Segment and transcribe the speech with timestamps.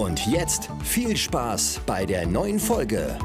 [0.00, 3.18] Und jetzt viel Spaß bei der neuen Folge.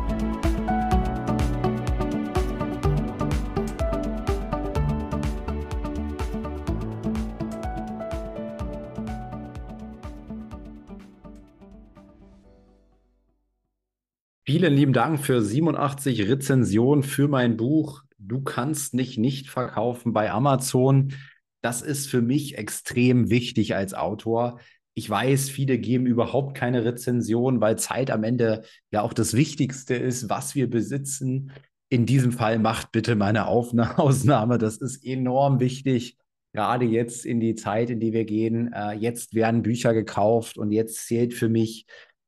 [14.45, 18.03] Vielen lieben Dank für 87 Rezensionen für mein Buch.
[18.17, 21.13] Du kannst nicht nicht verkaufen bei Amazon.
[21.61, 24.59] Das ist für mich extrem wichtig als Autor.
[24.97, 29.93] Ich weiß, viele geben überhaupt keine Rezension, weil Zeit am Ende ja auch das Wichtigste
[29.93, 31.51] ist, was wir besitzen.
[31.89, 34.57] In diesem Fall macht bitte meine Ausnahme.
[34.57, 36.17] Das ist enorm wichtig,
[36.53, 38.71] gerade jetzt in die Zeit, in die wir gehen.
[38.71, 41.85] Äh, jetzt werden Bücher gekauft und jetzt zählt für mich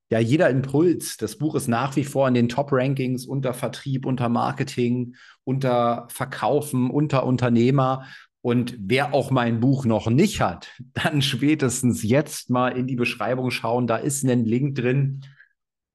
[0.10, 1.18] ja, jeder Impuls.
[1.18, 6.90] Das Buch ist nach wie vor in den Top-Rankings unter Vertrieb, unter Marketing, unter Verkaufen,
[6.90, 8.06] unter Unternehmer.
[8.48, 13.52] Und wer auch mein Buch noch nicht hat, dann spätestens jetzt mal in die Beschreibung
[13.52, 13.88] schauen.
[13.88, 15.26] Da ist ein Link drin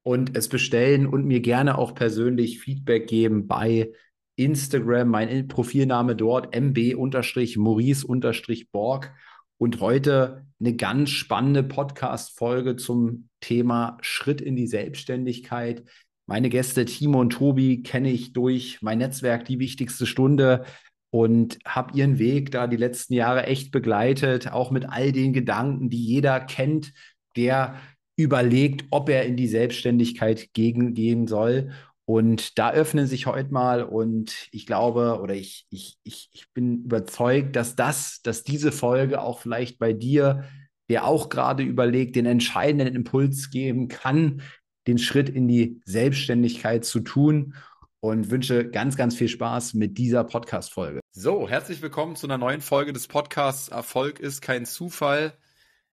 [0.02, 3.90] und es bestellen und mir gerne auch persönlich Feedback geben bei
[4.36, 5.08] Instagram.
[5.08, 9.14] Mein Profilname dort mb-maurice-borg.
[9.56, 15.84] Und heute eine ganz spannende Podcast-Folge zum Thema Schritt in die Selbstständigkeit.
[16.26, 20.66] Meine Gäste Timo und Tobi kenne ich durch mein Netzwerk Die wichtigste Stunde
[21.12, 25.90] und habe ihren Weg da die letzten Jahre echt begleitet, auch mit all den Gedanken,
[25.90, 26.92] die jeder kennt,
[27.36, 27.76] der
[28.16, 31.72] überlegt, ob er in die Selbstständigkeit gegen, gehen soll.
[32.04, 36.84] Und da öffnen sich heute mal und ich glaube oder ich, ich, ich, ich bin
[36.84, 40.44] überzeugt, dass das, dass diese Folge auch vielleicht bei dir
[40.92, 44.42] der auch gerade überlegt, den entscheidenden Impuls geben kann,
[44.86, 47.54] den Schritt in die Selbstständigkeit zu tun
[48.00, 51.01] und wünsche ganz, ganz viel Spaß mit dieser Podcast-Folge.
[51.14, 55.36] So, herzlich willkommen zu einer neuen Folge des Podcasts Erfolg ist kein Zufall.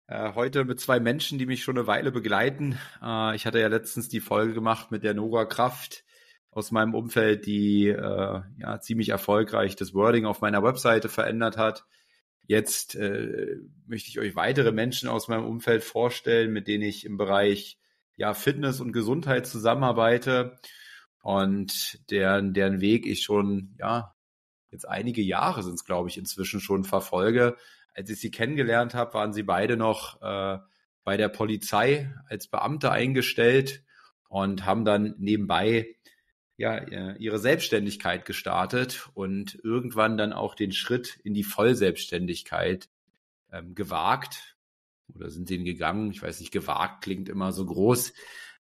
[0.07, 2.79] Äh, heute mit zwei Menschen, die mich schon eine Weile begleiten.
[3.03, 6.05] Äh, ich hatte ja letztens die Folge gemacht mit der Nora Kraft
[6.51, 11.83] aus meinem Umfeld, die äh, ja ziemlich erfolgreich das Wording auf meiner Webseite verändert hat.
[12.47, 13.57] Jetzt äh,
[13.87, 17.77] möchte ich euch weitere Menschen aus meinem Umfeld vorstellen, mit denen ich im Bereich
[18.15, 20.59] ja, Fitness und Gesundheit zusammenarbeite
[21.21, 24.15] und deren, deren Weg ich schon, ja,
[24.71, 27.57] jetzt einige Jahre sind es, glaube ich, inzwischen schon verfolge.
[27.93, 30.59] Als ich sie kennengelernt habe, waren sie beide noch äh,
[31.03, 33.83] bei der Polizei als Beamte eingestellt
[34.27, 35.95] und haben dann nebenbei
[36.59, 42.89] ja, ihre Selbstständigkeit gestartet und irgendwann dann auch den Schritt in die Vollselbstständigkeit
[43.51, 44.57] ähm, gewagt
[45.15, 46.11] oder sind den gegangen.
[46.11, 48.13] Ich weiß nicht, gewagt klingt immer so groß.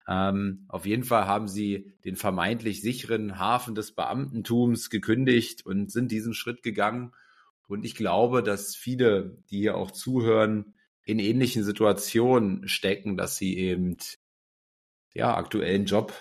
[0.07, 6.11] Ähm, auf jeden Fall haben sie den vermeintlich sicheren Hafen des Beamtentums gekündigt und sind
[6.11, 7.13] diesen Schritt gegangen.
[7.67, 13.57] Und ich glaube, dass viele, die hier auch zuhören, in ähnlichen Situationen stecken, dass sie
[13.57, 13.97] eben
[15.13, 16.13] ja aktuellen Job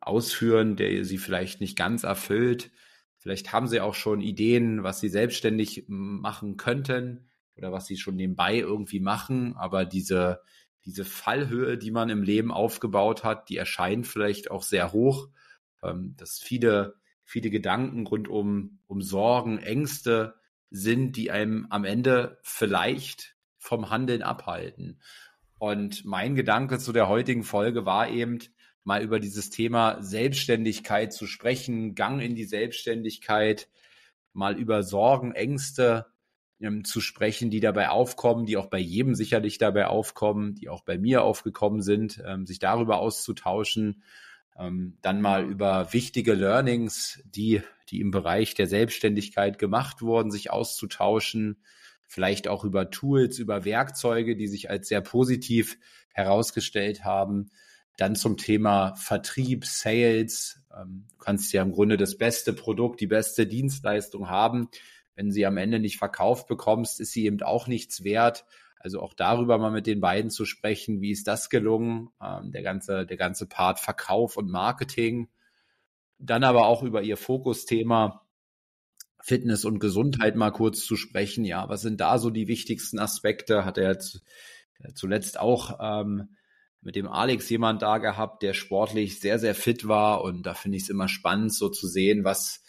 [0.00, 2.70] ausführen, der sie vielleicht nicht ganz erfüllt.
[3.18, 8.16] Vielleicht haben sie auch schon Ideen, was sie selbstständig machen könnten oder was sie schon
[8.16, 10.40] nebenbei irgendwie machen, aber diese,
[10.86, 15.28] diese Fallhöhe, die man im Leben aufgebaut hat, die erscheint vielleicht auch sehr hoch,
[15.82, 20.36] ähm, dass viele, viele Gedanken rund um, um Sorgen, Ängste
[20.70, 25.00] sind, die einem am Ende vielleicht vom Handeln abhalten.
[25.58, 28.38] Und mein Gedanke zu der heutigen Folge war eben,
[28.84, 33.68] mal über dieses Thema Selbstständigkeit zu sprechen, Gang in die Selbstständigkeit,
[34.32, 36.06] mal über Sorgen, Ängste
[36.60, 40.82] ähm, zu sprechen, die dabei aufkommen, die auch bei jedem sicherlich dabei aufkommen, die auch
[40.82, 44.02] bei mir aufgekommen sind, ähm, sich darüber auszutauschen,
[44.58, 50.50] ähm, dann mal über wichtige Learnings, die, die im Bereich der Selbstständigkeit gemacht wurden, sich
[50.50, 51.62] auszutauschen,
[52.06, 55.78] vielleicht auch über Tools, über Werkzeuge, die sich als sehr positiv
[56.12, 57.50] herausgestellt haben
[57.96, 60.60] dann zum Thema Vertrieb, Sales.
[60.74, 64.68] Ähm, du kannst ja im Grunde das beste Produkt, die beste Dienstleistung haben.
[65.16, 68.44] Wenn sie am Ende nicht verkauft bekommst, ist sie eben auch nichts wert.
[68.78, 71.00] Also auch darüber mal mit den beiden zu sprechen.
[71.00, 72.10] Wie ist das gelungen?
[72.22, 75.28] Ähm, der ganze, der ganze Part Verkauf und Marketing.
[76.18, 78.22] Dann aber auch über ihr Fokusthema
[79.20, 81.44] Fitness und Gesundheit mal kurz zu sprechen.
[81.44, 83.64] Ja, was sind da so die wichtigsten Aspekte?
[83.64, 84.22] Hat er jetzt
[84.94, 86.36] zuletzt auch ähm,
[86.80, 90.22] mit dem Alex jemand da gehabt, der sportlich sehr, sehr fit war.
[90.22, 92.62] Und da finde ich es immer spannend, so zu sehen, was,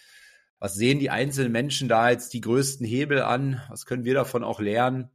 [0.59, 3.62] was sehen die einzelnen Menschen da jetzt die größten Hebel an?
[3.69, 5.12] Was können wir davon auch lernen?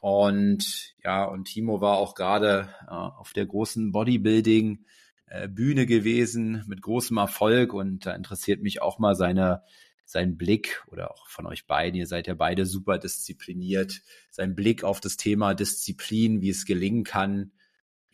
[0.00, 4.84] Und ja, und Timo war auch gerade äh, auf der großen Bodybuilding
[5.26, 9.62] äh, Bühne gewesen mit großem Erfolg und da interessiert mich auch mal seine
[10.04, 14.84] sein Blick oder auch von euch beiden, ihr seid ja beide super diszipliniert, sein Blick
[14.84, 17.52] auf das Thema Disziplin, wie es gelingen kann,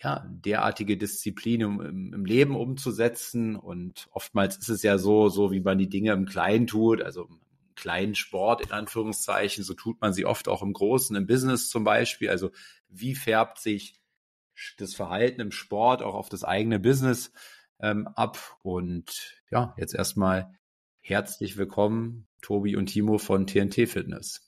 [0.00, 3.56] ja, derartige Disziplin im, im, Leben umzusetzen.
[3.56, 7.25] Und oftmals ist es ja so, so wie man die Dinge im Kleinen tut, also
[7.25, 7.41] im
[7.75, 11.85] kleinen Sport in Anführungszeichen, so tut man sie oft auch im Großen, im Business zum
[11.85, 12.29] Beispiel.
[12.29, 12.50] Also
[12.89, 14.00] wie färbt sich
[14.77, 17.33] das Verhalten im Sport auch auf das eigene Business
[17.81, 18.59] ähm, ab?
[18.62, 20.59] Und ja, jetzt erstmal
[21.01, 24.48] herzlich willkommen, Tobi und Timo von TNT Fitness.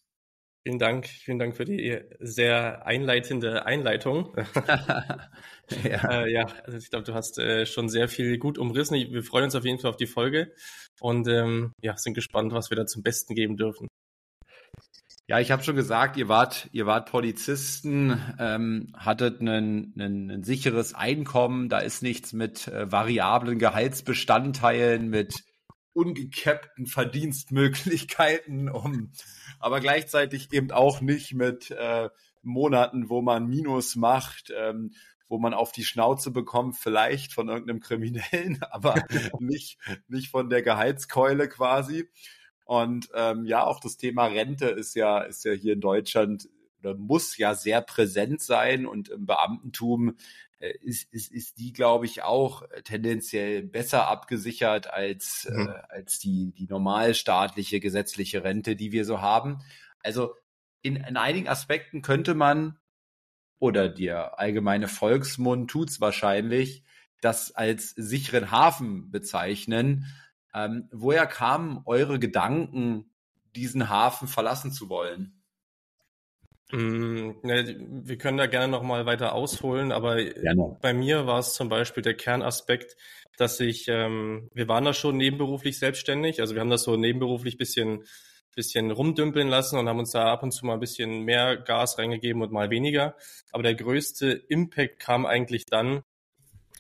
[0.63, 4.37] Vielen Dank, vielen Dank für die sehr einleitende Einleitung.
[5.85, 6.11] ja.
[6.11, 8.97] Äh, ja, also ich glaube, du hast äh, schon sehr viel gut umrissen.
[8.97, 10.53] Wir freuen uns auf jeden Fall auf die Folge
[11.01, 13.89] und ähm, ja, sind gespannt, was wir da zum Besten geben dürfen.
[15.31, 21.69] Ja, ich habe schon gesagt, ihr wart, ihr wart Polizisten, ähm, hattet ein, sicheres Einkommen,
[21.69, 25.45] da ist nichts mit äh, variablen Gehaltsbestandteilen, mit
[25.93, 29.13] ungecappten Verdienstmöglichkeiten, um,
[29.59, 32.09] aber gleichzeitig eben auch nicht mit äh,
[32.43, 34.93] Monaten, wo man Minus macht, ähm,
[35.29, 39.05] wo man auf die Schnauze bekommt, vielleicht von irgendeinem Kriminellen, aber
[39.39, 39.79] nicht,
[40.09, 42.09] nicht von der Gehaltskeule quasi.
[42.65, 46.49] Und ähm, ja, auch das Thema Rente ist ja, ist ja hier in Deutschland
[46.79, 50.17] oder muss ja sehr präsent sein und im Beamtentum
[50.69, 55.69] ist, ist, ist die, glaube ich, auch tendenziell besser abgesichert als, mhm.
[55.69, 59.61] äh, als die, die normalstaatliche gesetzliche Rente, die wir so haben.
[60.03, 60.35] Also
[60.83, 62.79] in, in einigen Aspekten könnte man,
[63.59, 66.85] oder der allgemeine Volksmund tut's wahrscheinlich,
[67.21, 70.07] das als sicheren Hafen bezeichnen.
[70.55, 73.11] Ähm, woher kamen eure Gedanken,
[73.55, 75.40] diesen Hafen verlassen zu wollen?
[76.73, 80.77] Mm, ne, wir können da gerne noch mal weiter ausholen, aber gerne.
[80.81, 82.97] bei mir war es zum Beispiel der Kernaspekt,
[83.37, 87.57] dass ich, ähm, wir waren da schon nebenberuflich selbstständig, also wir haben das so nebenberuflich
[87.57, 88.05] bisschen,
[88.55, 91.99] bisschen rumdümpeln lassen und haben uns da ab und zu mal ein bisschen mehr Gas
[91.99, 93.15] reingegeben und mal weniger.
[93.53, 96.03] Aber der größte Impact kam eigentlich dann,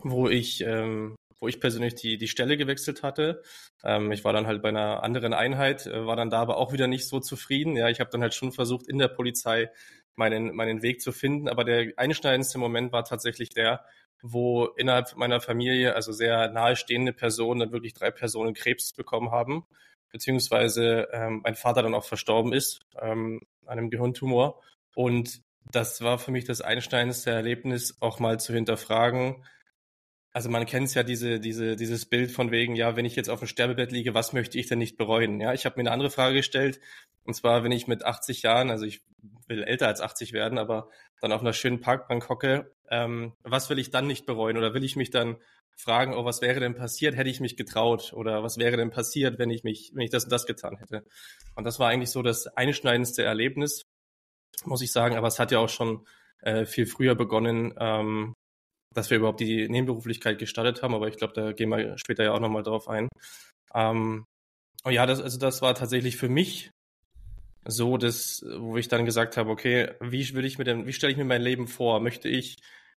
[0.00, 3.42] wo ich ähm, wo ich persönlich die, die Stelle gewechselt hatte.
[3.82, 6.72] Ähm, ich war dann halt bei einer anderen Einheit, äh, war dann da aber auch
[6.72, 7.76] wieder nicht so zufrieden.
[7.76, 9.70] Ja, ich habe dann halt schon versucht, in der Polizei
[10.14, 11.48] meinen, meinen Weg zu finden.
[11.48, 13.84] Aber der einschneidendste Moment war tatsächlich der,
[14.22, 19.64] wo innerhalb meiner Familie, also sehr nahestehende Personen, dann wirklich drei Personen Krebs bekommen haben,
[20.12, 24.60] beziehungsweise ähm, mein Vater dann auch verstorben ist, ähm, an einem Gehirntumor.
[24.94, 25.40] Und
[25.72, 29.44] das war für mich das einschneidendste Erlebnis, auch mal zu hinterfragen,
[30.32, 33.40] also man kennt ja diese, diese, dieses Bild von wegen, ja, wenn ich jetzt auf
[33.40, 35.40] dem Sterbebett liege, was möchte ich denn nicht bereuen?
[35.40, 36.80] Ja, ich habe mir eine andere Frage gestellt.
[37.24, 39.02] Und zwar, wenn ich mit 80 Jahren, also ich
[39.48, 40.88] will älter als 80 werden, aber
[41.20, 44.56] dann auf einer schönen Parkbank hocke, ähm, was will ich dann nicht bereuen?
[44.56, 45.36] Oder will ich mich dann
[45.76, 48.12] fragen, oh, was wäre denn passiert, hätte ich mich getraut?
[48.12, 51.04] Oder was wäre denn passiert, wenn ich mich, wenn ich das und das getan hätte?
[51.56, 53.84] Und das war eigentlich so das einschneidendste Erlebnis,
[54.64, 55.16] muss ich sagen.
[55.16, 56.06] Aber es hat ja auch schon
[56.42, 58.36] äh, viel früher begonnen, ähm,
[58.94, 62.32] dass wir überhaupt die Nebenberuflichkeit gestartet haben, aber ich glaube, da gehen wir später ja
[62.32, 63.08] auch nochmal drauf ein.
[63.74, 64.24] Ähm,
[64.84, 66.70] und ja, das, also das war tatsächlich für mich
[67.66, 71.12] so, dass, wo ich dann gesagt habe, okay, wie will ich mir denn, wie stelle
[71.12, 72.00] ich mir mein Leben vor?
[72.00, 72.56] Möchte ich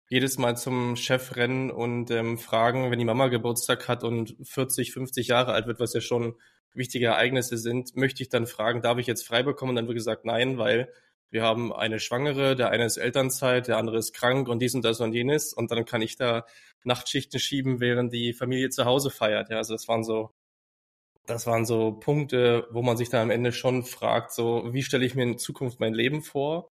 [0.08, 4.92] jedes Mal zum Chef rennen und ähm, fragen, wenn die Mama Geburtstag hat und 40,
[4.92, 6.34] 50 Jahre alt wird, was ja schon
[6.74, 9.70] wichtige Ereignisse sind, möchte ich dann fragen, darf ich jetzt frei bekommen?
[9.70, 10.92] Und dann wird gesagt, nein, weil
[11.32, 14.84] wir haben eine Schwangere, der eine ist Elternzeit, der andere ist krank und dies und
[14.84, 15.54] das und jenes.
[15.54, 16.44] Und dann kann ich da
[16.84, 19.48] Nachtschichten schieben, während die Familie zu Hause feiert.
[19.48, 20.30] Ja, also das waren so,
[21.26, 25.06] das waren so Punkte, wo man sich dann am Ende schon fragt, so, wie stelle
[25.06, 26.68] ich mir in Zukunft mein Leben vor?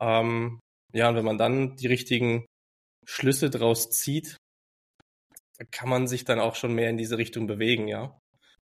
[0.00, 0.58] Ähm,
[0.92, 2.46] ja, und wenn man dann die richtigen
[3.06, 4.38] Schlüsse draus zieht,
[5.70, 8.18] kann man sich dann auch schon mehr in diese Richtung bewegen, ja.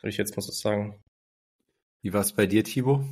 [0.01, 1.01] Würde ich jetzt mal so sagen.
[2.03, 3.07] Wie war es bei dir, Thibaut?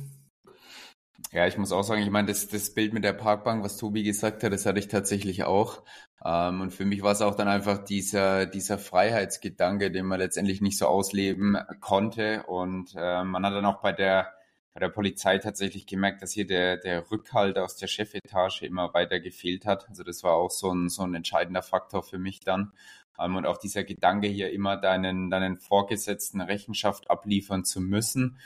[1.31, 4.03] Ja, ich muss auch sagen, ich meine, das, das Bild mit der Parkbank, was Tobi
[4.03, 5.83] gesagt hat, das hatte ich tatsächlich auch.
[6.25, 10.61] Ähm, und für mich war es auch dann einfach dieser, dieser Freiheitsgedanke, den man letztendlich
[10.61, 12.43] nicht so ausleben konnte.
[12.47, 14.33] Und äh, man hat dann auch bei der,
[14.73, 19.19] bei der Polizei tatsächlich gemerkt, dass hier der, der Rückhalt aus der Chefetage immer weiter
[19.19, 19.87] gefehlt hat.
[19.89, 22.73] Also das war auch so ein, so ein entscheidender Faktor für mich dann.
[23.19, 28.37] Ähm, und auch dieser Gedanke hier immer deinen, deinen Vorgesetzten Rechenschaft abliefern zu müssen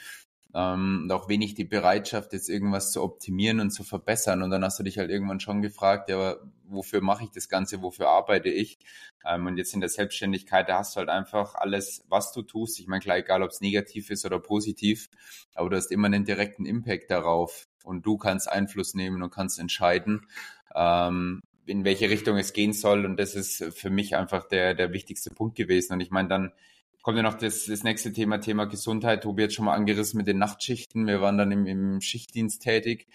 [0.56, 4.42] ähm, und auch wenig die Bereitschaft, jetzt irgendwas zu optimieren und zu verbessern.
[4.42, 7.82] Und dann hast du dich halt irgendwann schon gefragt, ja, wofür mache ich das Ganze,
[7.82, 8.80] wofür arbeite ich.
[9.26, 12.80] Ähm, und jetzt in der Selbstständigkeit, da hast du halt einfach alles, was du tust.
[12.80, 15.10] Ich meine, klar, egal ob es negativ ist oder positiv,
[15.56, 19.60] aber du hast immer einen direkten Impact darauf und du kannst Einfluss nehmen und kannst
[19.60, 20.26] entscheiden,
[20.74, 23.06] ähm, in welche Richtung es gehen soll.
[23.06, 25.94] Und das ist für mich einfach der, der wichtigste Punkt gewesen.
[25.94, 26.54] Und ich meine, dann
[27.06, 29.22] kommt ja noch das, das nächste Thema, Thema Gesundheit.
[29.22, 31.06] Tobi hat schon mal angerissen mit den Nachtschichten.
[31.06, 33.08] Wir waren dann im, im Schichtdienst tätig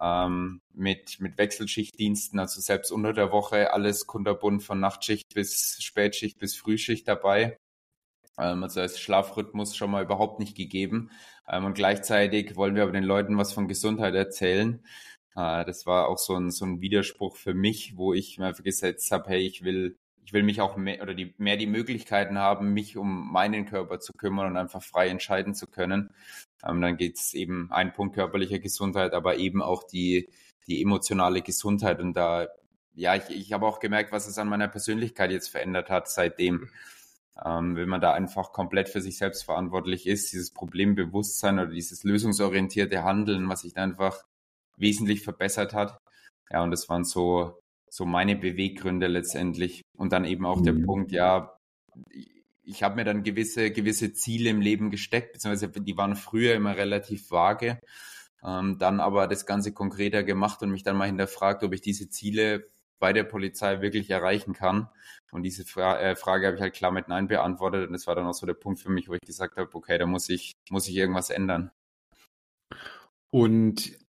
[0.00, 6.38] ähm, mit, mit Wechselschichtdiensten, also selbst unter der Woche alles kunterbunt von Nachtschicht bis Spätschicht
[6.38, 7.58] bis Frühschicht dabei.
[8.38, 11.10] Ähm, also ist Schlafrhythmus schon mal überhaupt nicht gegeben.
[11.48, 14.84] Ähm, und gleichzeitig wollen wir aber den Leuten was von Gesundheit erzählen.
[15.34, 19.10] Äh, das war auch so ein, so ein Widerspruch für mich, wo ich mir gesetzt
[19.10, 22.72] habe, hey, ich will ich will mich auch mehr oder die, mehr die Möglichkeiten haben,
[22.72, 26.14] mich um meinen Körper zu kümmern und einfach frei entscheiden zu können.
[26.64, 30.28] Ähm, dann geht es eben ein Punkt körperlicher Gesundheit, aber eben auch die,
[30.66, 32.00] die emotionale Gesundheit.
[32.00, 32.48] Und da,
[32.94, 36.70] ja, ich, ich habe auch gemerkt, was es an meiner Persönlichkeit jetzt verändert hat seitdem.
[37.44, 42.04] Ähm, wenn man da einfach komplett für sich selbst verantwortlich ist, dieses Problembewusstsein oder dieses
[42.04, 44.22] lösungsorientierte Handeln, was sich da einfach
[44.76, 45.98] wesentlich verbessert hat.
[46.50, 47.61] Ja, und das waren so
[47.92, 49.82] so meine Beweggründe letztendlich.
[49.98, 50.64] Und dann eben auch mhm.
[50.64, 51.58] der Punkt, ja,
[52.64, 56.76] ich habe mir dann gewisse, gewisse Ziele im Leben gesteckt, beziehungsweise die waren früher immer
[56.76, 57.78] relativ vage.
[58.42, 62.08] Ähm, dann aber das Ganze konkreter gemacht und mich dann mal hinterfragt, ob ich diese
[62.08, 64.88] Ziele bei der Polizei wirklich erreichen kann.
[65.30, 67.88] Und diese Fra äh, Frage habe ich halt klar mit Nein beantwortet.
[67.88, 69.98] Und das war dann auch so der Punkt für mich, wo ich gesagt habe, okay,
[69.98, 71.70] da muss ich, muss ich irgendwas ändern.
[73.30, 74.01] Und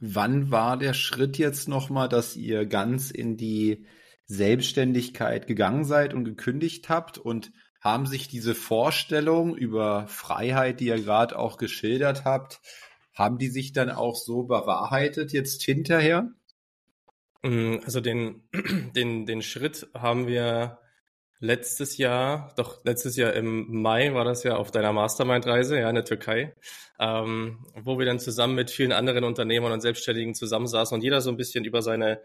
[0.00, 3.86] Wann war der Schritt jetzt nochmal, dass ihr ganz in die
[4.26, 7.18] Selbstständigkeit gegangen seid und gekündigt habt?
[7.18, 7.52] Und
[7.86, 12.60] haben sich diese Vorstellungen über Freiheit, die ihr gerade auch geschildert habt,
[13.14, 16.32] haben die sich dann auch so bewahrheitet jetzt hinterher?
[17.42, 18.42] Mm, also den,
[18.96, 20.78] den, den Schritt haben wir
[21.38, 25.94] letztes Jahr, doch letztes Jahr im Mai war das ja auf deiner Mastermind-Reise, ja, in
[25.94, 26.54] der Türkei,
[26.98, 31.30] ähm, wo wir dann zusammen mit vielen anderen Unternehmern und Selbstständigen zusammensaßen und jeder so
[31.30, 32.20] ein bisschen über seine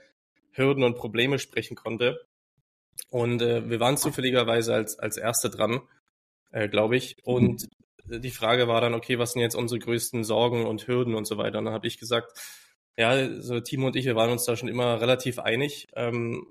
[0.52, 2.22] Hürden und Probleme sprechen konnte.
[3.10, 5.82] Und äh, wir waren zufälligerweise als, als Erste dran,
[6.52, 7.18] äh, glaube ich.
[7.24, 7.68] Und
[8.06, 11.38] die Frage war dann, okay, was sind jetzt unsere größten Sorgen und Hürden und so
[11.38, 11.60] weiter.
[11.60, 12.40] Und dann habe ich gesagt,
[12.98, 15.88] ja, so Timo und ich, wir waren uns da schon immer relativ einig.
[15.96, 16.48] Ähm,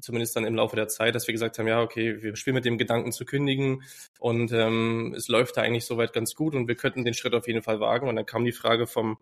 [0.00, 2.64] zumindest dann im Laufe der Zeit, dass wir gesagt haben, ja, okay, wir spielen mit
[2.64, 3.82] dem Gedanken zu kündigen
[4.18, 7.46] und ähm, es läuft da eigentlich soweit ganz gut und wir könnten den Schritt auf
[7.46, 8.08] jeden Fall wagen.
[8.08, 9.18] Und dann kam die Frage vom,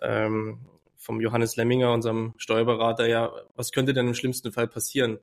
[0.00, 0.60] ähm,
[0.96, 5.16] vom Johannes Lemminger, unserem Steuerberater, ja, was könnte denn im schlimmsten Fall passieren?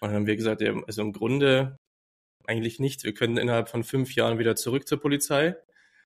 [0.00, 1.78] Und dann haben wir gesagt, ja, also im Grunde
[2.46, 3.04] eigentlich nichts.
[3.04, 5.56] Wir können innerhalb von fünf Jahren wieder zurück zur Polizei.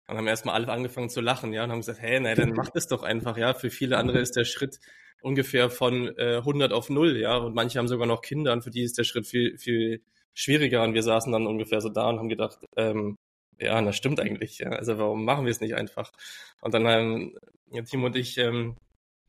[0.06, 2.74] Dann haben erstmal alle angefangen zu lachen, ja, und haben gesagt, hey, nein, dann macht
[2.74, 3.54] es doch einfach, ja.
[3.54, 4.80] Für viele andere ist der Schritt
[5.22, 7.36] ungefähr von äh, 100 auf 0, ja.
[7.36, 10.02] Und manche haben sogar noch Kinder und für die ist der Schritt viel, viel
[10.34, 10.82] schwieriger.
[10.82, 13.16] Und wir saßen dann ungefähr so da und haben gedacht, ähm,
[13.60, 14.58] ja, das stimmt eigentlich.
[14.58, 14.70] Ja.
[14.70, 16.12] Also warum machen wir es nicht einfach?
[16.60, 17.34] Und dann haben
[17.70, 18.76] ja, Timo und ich ähm,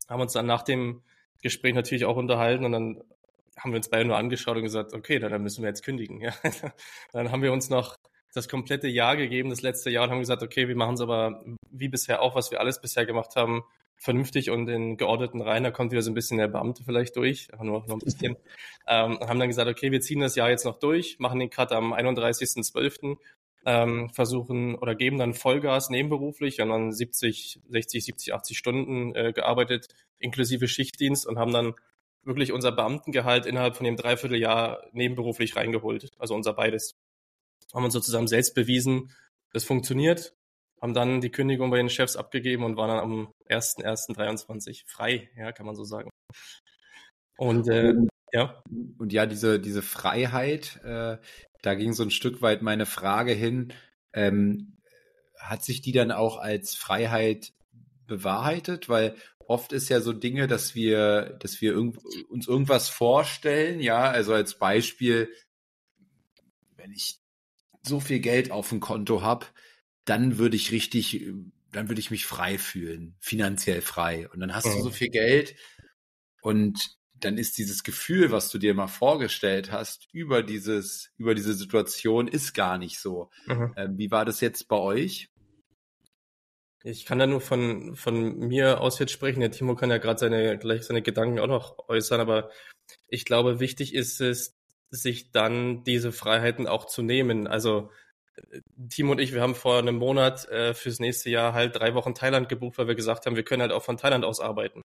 [0.08, 1.02] haben uns dann nach dem
[1.42, 3.02] Gespräch natürlich auch unterhalten und dann
[3.56, 6.20] haben wir uns beide nur angeschaut und gesagt, okay, dann müssen wir jetzt kündigen.
[6.20, 6.34] Ja.
[7.12, 7.96] dann haben wir uns noch
[8.34, 11.44] das komplette Jahr gegeben, das letzte Jahr, und haben gesagt, okay, wir machen es aber
[11.70, 13.62] wie bisher auch, was wir alles bisher gemacht haben,
[13.96, 15.64] vernünftig und in geordneten Reihen.
[15.64, 18.36] Da kommt wieder so ein bisschen der Beamte vielleicht durch, aber nur noch ein bisschen.
[18.86, 21.72] ähm, haben dann gesagt, okay, wir ziehen das Jahr jetzt noch durch, machen den Cut
[21.72, 23.16] am 31.12.,
[23.66, 26.60] ähm, versuchen oder geben dann Vollgas nebenberuflich.
[26.60, 31.74] Haben dann 70, 60, 70, 80 Stunden äh, gearbeitet, inklusive Schichtdienst und haben dann
[32.24, 36.12] wirklich unser Beamtengehalt innerhalb von dem Dreivierteljahr nebenberuflich reingeholt.
[36.18, 36.96] Also unser beides.
[37.72, 39.10] Haben uns sozusagen selbst bewiesen,
[39.52, 40.34] das funktioniert
[40.80, 45.52] haben dann die Kündigung bei den Chefs abgegeben und waren dann am 1.1.23 frei, ja,
[45.52, 46.10] kann man so sagen.
[47.36, 47.94] Und äh,
[48.32, 48.62] ja.
[48.98, 51.18] Und ja, diese, diese Freiheit, äh,
[51.62, 53.72] da ging so ein Stück weit meine Frage hin.
[54.12, 54.76] Ähm,
[55.38, 57.52] hat sich die dann auch als Freiheit
[58.06, 58.88] bewahrheitet?
[58.88, 59.16] Weil
[59.46, 64.34] oft ist ja so Dinge, dass wir, dass wir irgend, uns irgendwas vorstellen, ja, also
[64.34, 65.32] als Beispiel,
[66.76, 67.20] wenn ich
[67.82, 69.46] so viel Geld auf dem Konto habe,
[70.04, 71.24] dann würde ich richtig,
[71.72, 74.28] dann würde ich mich frei fühlen, finanziell frei.
[74.30, 74.72] Und dann hast mhm.
[74.72, 75.56] du so viel Geld
[76.42, 81.54] und dann ist dieses Gefühl, was du dir mal vorgestellt hast, über dieses, über diese
[81.54, 83.30] Situation, ist gar nicht so.
[83.46, 83.72] Mhm.
[83.76, 85.30] Ähm, wie war das jetzt bei euch?
[86.82, 89.40] Ich kann da nur von, von mir aus jetzt sprechen.
[89.40, 92.50] Der Timo kann ja gerade seine, gleich seine Gedanken auch noch äußern, aber
[93.08, 94.54] ich glaube, wichtig ist es,
[94.90, 97.46] sich dann diese Freiheiten auch zu nehmen.
[97.46, 97.90] Also
[98.88, 102.14] Timo und ich, wir haben vor einem Monat äh, fürs nächste Jahr halt drei Wochen
[102.14, 104.82] Thailand gebucht, weil wir gesagt haben, wir können halt auch von Thailand aus arbeiten.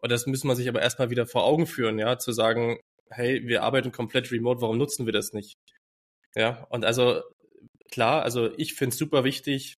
[0.00, 2.78] Und das müssen wir sich aber erstmal wieder vor Augen führen, ja, zu sagen,
[3.10, 5.54] hey, wir arbeiten komplett remote, warum nutzen wir das nicht?
[6.34, 7.22] Ja, und also
[7.90, 9.76] klar, also ich finde es super wichtig,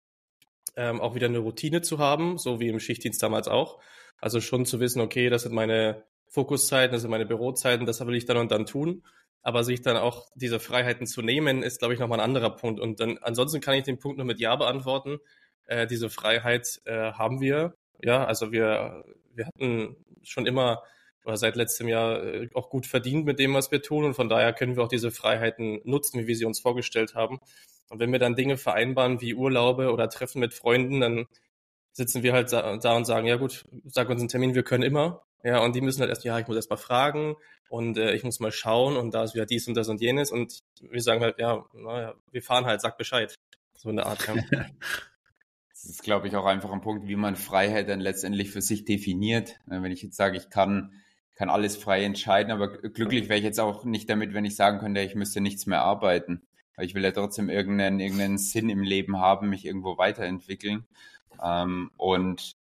[0.75, 3.81] ähm, auch wieder eine Routine zu haben, so wie im Schichtdienst damals auch.
[4.19, 8.15] Also schon zu wissen, okay, das sind meine Fokuszeiten, das sind meine Bürozeiten, das will
[8.15, 9.03] ich dann und dann tun.
[9.43, 12.79] Aber sich dann auch diese Freiheiten zu nehmen, ist, glaube ich, nochmal ein anderer Punkt.
[12.79, 15.19] Und dann ansonsten kann ich den Punkt nur mit Ja beantworten.
[15.65, 17.75] Äh, diese Freiheit äh, haben wir.
[18.01, 19.03] Ja, also wir,
[19.33, 20.83] wir hatten schon immer
[21.27, 24.05] oder seit letztem Jahr äh, auch gut verdient mit dem, was wir tun.
[24.05, 27.39] Und von daher können wir auch diese Freiheiten nutzen, wie wir sie uns vorgestellt haben.
[27.89, 31.27] Und wenn wir dann Dinge vereinbaren wie Urlaube oder Treffen mit Freunden, dann
[31.91, 35.26] sitzen wir halt da und sagen, ja gut, sag uns einen Termin, wir können immer.
[35.43, 37.35] Ja, und die müssen halt erst, ja, ich muss erst mal fragen
[37.69, 40.31] und äh, ich muss mal schauen und da ist wieder dies und das und jenes
[40.31, 43.35] und wir sagen halt, ja, naja, wir fahren halt, sag Bescheid.
[43.75, 44.35] So eine Art, ja.
[45.69, 48.85] das ist, glaube ich, auch einfach ein Punkt, wie man Freiheit dann letztendlich für sich
[48.85, 49.55] definiert.
[49.67, 50.93] Wenn ich jetzt sage, ich kann,
[51.35, 54.79] kann alles frei entscheiden, aber glücklich wäre ich jetzt auch nicht damit, wenn ich sagen
[54.79, 56.41] könnte, ich müsste nichts mehr arbeiten.
[56.75, 60.87] Weil ich will ja trotzdem irgendeinen, irgendeinen Sinn im Leben haben, mich irgendwo weiterentwickeln.
[61.43, 62.55] Ähm, und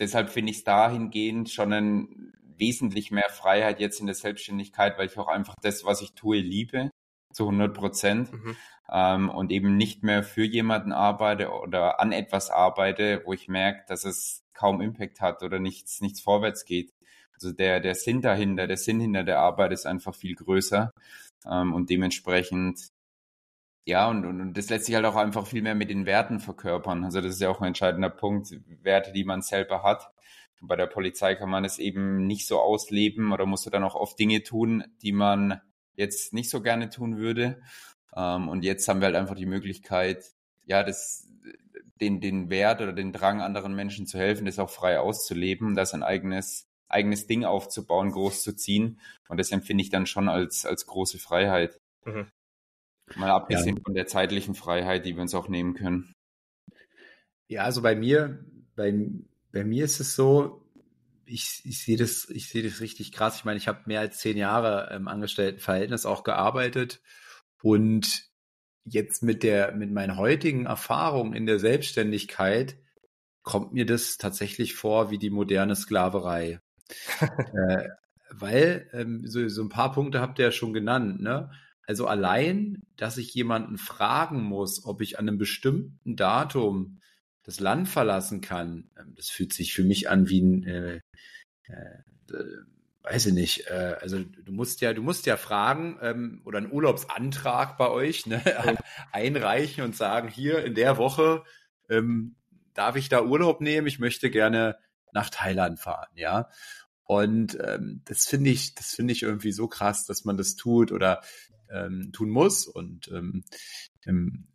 [0.00, 5.06] deshalb finde ich es dahingehend schon ein wesentlich mehr Freiheit jetzt in der Selbstständigkeit, weil
[5.06, 6.90] ich auch einfach das, was ich tue, liebe
[7.32, 8.56] zu 100 Prozent mhm.
[8.90, 13.84] ähm, und eben nicht mehr für jemanden arbeite oder an etwas arbeite, wo ich merke,
[13.86, 16.92] dass es kaum Impact hat oder nichts, nichts vorwärts geht.
[17.34, 20.92] Also der, der Sinn dahinter, der Sinn hinter der Arbeit ist einfach viel größer
[21.46, 22.90] ähm, und dementsprechend
[23.90, 26.38] ja, und, und, und das lässt sich halt auch einfach viel mehr mit den Werten
[26.38, 27.02] verkörpern.
[27.02, 30.12] Also das ist ja auch ein entscheidender Punkt, Werte, die man selber hat.
[30.60, 33.96] Und bei der Polizei kann man es eben nicht so ausleben oder musste dann auch
[33.96, 35.60] oft Dinge tun, die man
[35.96, 37.60] jetzt nicht so gerne tun würde.
[38.14, 40.24] Ähm, und jetzt haben wir halt einfach die Möglichkeit,
[40.66, 41.26] ja, das,
[42.00, 45.94] den, den Wert oder den Drang anderen Menschen zu helfen, das auch frei auszuleben, das
[45.94, 49.00] ein eigenes, eigenes Ding aufzubauen, groß zu ziehen.
[49.28, 51.80] Und das empfinde ich dann schon als, als große Freiheit.
[52.04, 52.28] Mhm.
[53.16, 53.82] Mal abgesehen ja.
[53.84, 56.14] von der zeitlichen Freiheit, die wir uns auch nehmen können.
[57.48, 58.44] Ja, also bei mir,
[58.76, 58.94] bei,
[59.52, 60.64] bei mir ist es so,
[61.24, 63.38] ich, ich sehe das, ich sehe das richtig krass.
[63.38, 67.00] Ich meine, ich habe mehr als zehn Jahre im Angestelltenverhältnis auch gearbeitet
[67.62, 68.30] und
[68.84, 72.76] jetzt mit der, mit meinen heutigen Erfahrungen in der Selbstständigkeit
[73.42, 76.60] kommt mir das tatsächlich vor wie die moderne Sklaverei.
[77.20, 77.88] äh,
[78.32, 81.50] weil ähm, so, so ein paar Punkte habt ihr ja schon genannt, ne?
[81.90, 87.00] Also allein, dass ich jemanden fragen muss, ob ich an einem bestimmten Datum
[87.42, 91.00] das Land verlassen kann, ähm, das fühlt sich für mich an wie ein, äh,
[91.64, 91.98] äh,
[93.02, 96.70] weiß ich nicht, äh, also du musst ja, du musst ja fragen ähm, oder einen
[96.70, 98.40] Urlaubsantrag bei euch ne,
[99.10, 101.42] einreichen und sagen, hier in der Woche
[101.88, 102.36] ähm,
[102.72, 104.78] darf ich da Urlaub nehmen, ich möchte gerne
[105.12, 106.50] nach Thailand fahren, ja.
[107.02, 110.92] Und ähm, das finde ich, das finde ich irgendwie so krass, dass man das tut
[110.92, 111.22] oder
[111.72, 113.44] ähm, tun muss und ähm,
[114.06, 114.46] ähm,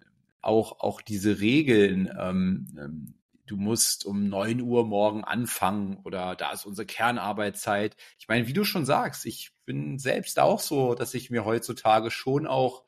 [0.42, 3.16] auch, auch diese Regeln, ähm, ähm,
[3.48, 7.96] du musst um neun Uhr morgen anfangen oder da ist unsere Kernarbeitszeit.
[8.20, 12.12] Ich meine, wie du schon sagst, ich bin selbst auch so, dass ich mir heutzutage
[12.12, 12.84] schon auch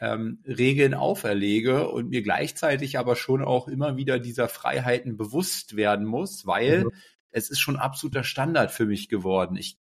[0.00, 6.06] ähm, Regeln auferlege und mir gleichzeitig aber schon auch immer wieder dieser Freiheiten bewusst werden
[6.06, 6.90] muss, weil mhm.
[7.30, 9.56] es ist schon absoluter Standard für mich geworden.
[9.56, 9.78] Ich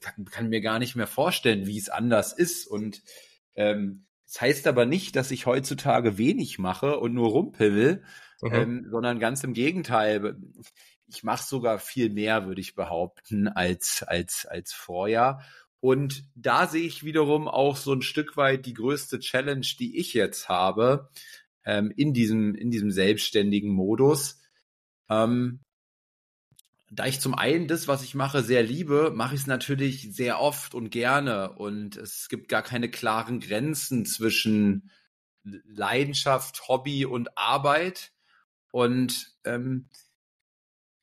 [0.00, 2.66] kann, kann mir gar nicht mehr vorstellen, wie es anders ist.
[2.66, 3.02] Und
[3.54, 8.04] ähm, das heißt aber nicht, dass ich heutzutage wenig mache und nur rumpimmel,
[8.42, 8.54] mhm.
[8.54, 10.36] ähm, sondern ganz im Gegenteil.
[11.06, 15.40] Ich mache sogar viel mehr, würde ich behaupten, als, als, als vorher.
[15.80, 20.12] Und da sehe ich wiederum auch so ein Stück weit die größte Challenge, die ich
[20.12, 21.08] jetzt habe,
[21.64, 24.40] ähm, in diesem, in diesem selbstständigen Modus.
[25.08, 25.60] Ähm,
[26.90, 30.40] da ich zum einen das, was ich mache, sehr liebe, mache ich es natürlich sehr
[30.40, 31.52] oft und gerne.
[31.52, 34.90] Und es gibt gar keine klaren Grenzen zwischen
[35.42, 38.12] Leidenschaft, Hobby und Arbeit.
[38.70, 39.88] Und ähm,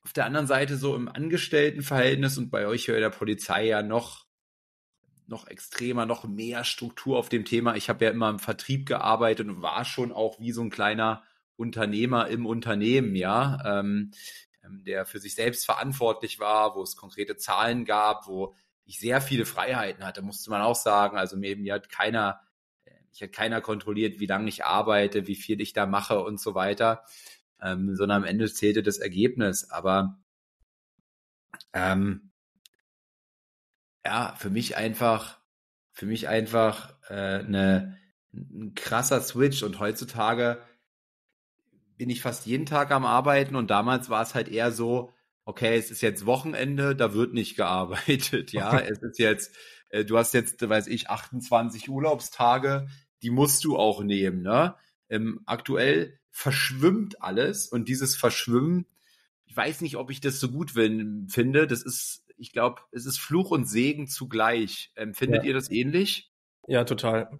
[0.02, 4.26] auf der anderen Seite so im Angestelltenverhältnis und bei euch in der Polizei ja noch
[5.28, 7.74] noch extremer, noch mehr Struktur auf dem Thema.
[7.74, 11.24] Ich habe ja immer im Vertrieb gearbeitet und war schon auch wie so ein kleiner
[11.56, 13.58] Unternehmer im Unternehmen, ja.
[13.64, 14.12] Ähm,
[14.70, 19.46] der für sich selbst verantwortlich war, wo es konkrete Zahlen gab, wo ich sehr viele
[19.46, 21.18] Freiheiten hatte, musste man auch sagen.
[21.18, 22.40] Also mir, mir hat keiner,
[22.84, 26.40] äh, ich hat keiner kontrolliert, wie lange ich arbeite, wie viel ich da mache und
[26.40, 27.04] so weiter,
[27.60, 29.70] ähm, sondern am Ende zählte das Ergebnis.
[29.70, 30.18] Aber
[31.72, 32.30] ähm,
[34.04, 35.40] ja, für mich einfach,
[35.92, 37.98] für mich einfach äh, eine,
[38.32, 40.62] ein krasser Switch und heutzutage
[41.96, 45.12] bin ich fast jeden Tag am Arbeiten und damals war es halt eher so,
[45.44, 49.54] okay, es ist jetzt Wochenende, da wird nicht gearbeitet, ja, es ist jetzt,
[49.90, 52.88] äh, du hast jetzt, weiß ich, 28 Urlaubstage,
[53.22, 54.74] die musst du auch nehmen, ne?
[55.08, 58.86] Ähm, aktuell verschwimmt alles und dieses Verschwimmen,
[59.46, 63.18] ich weiß nicht, ob ich das so gut finde, das ist, ich glaube, es ist
[63.18, 64.90] Fluch und Segen zugleich.
[64.96, 65.48] Empfindet ja.
[65.48, 66.30] ihr das ähnlich?
[66.66, 67.38] Ja, total.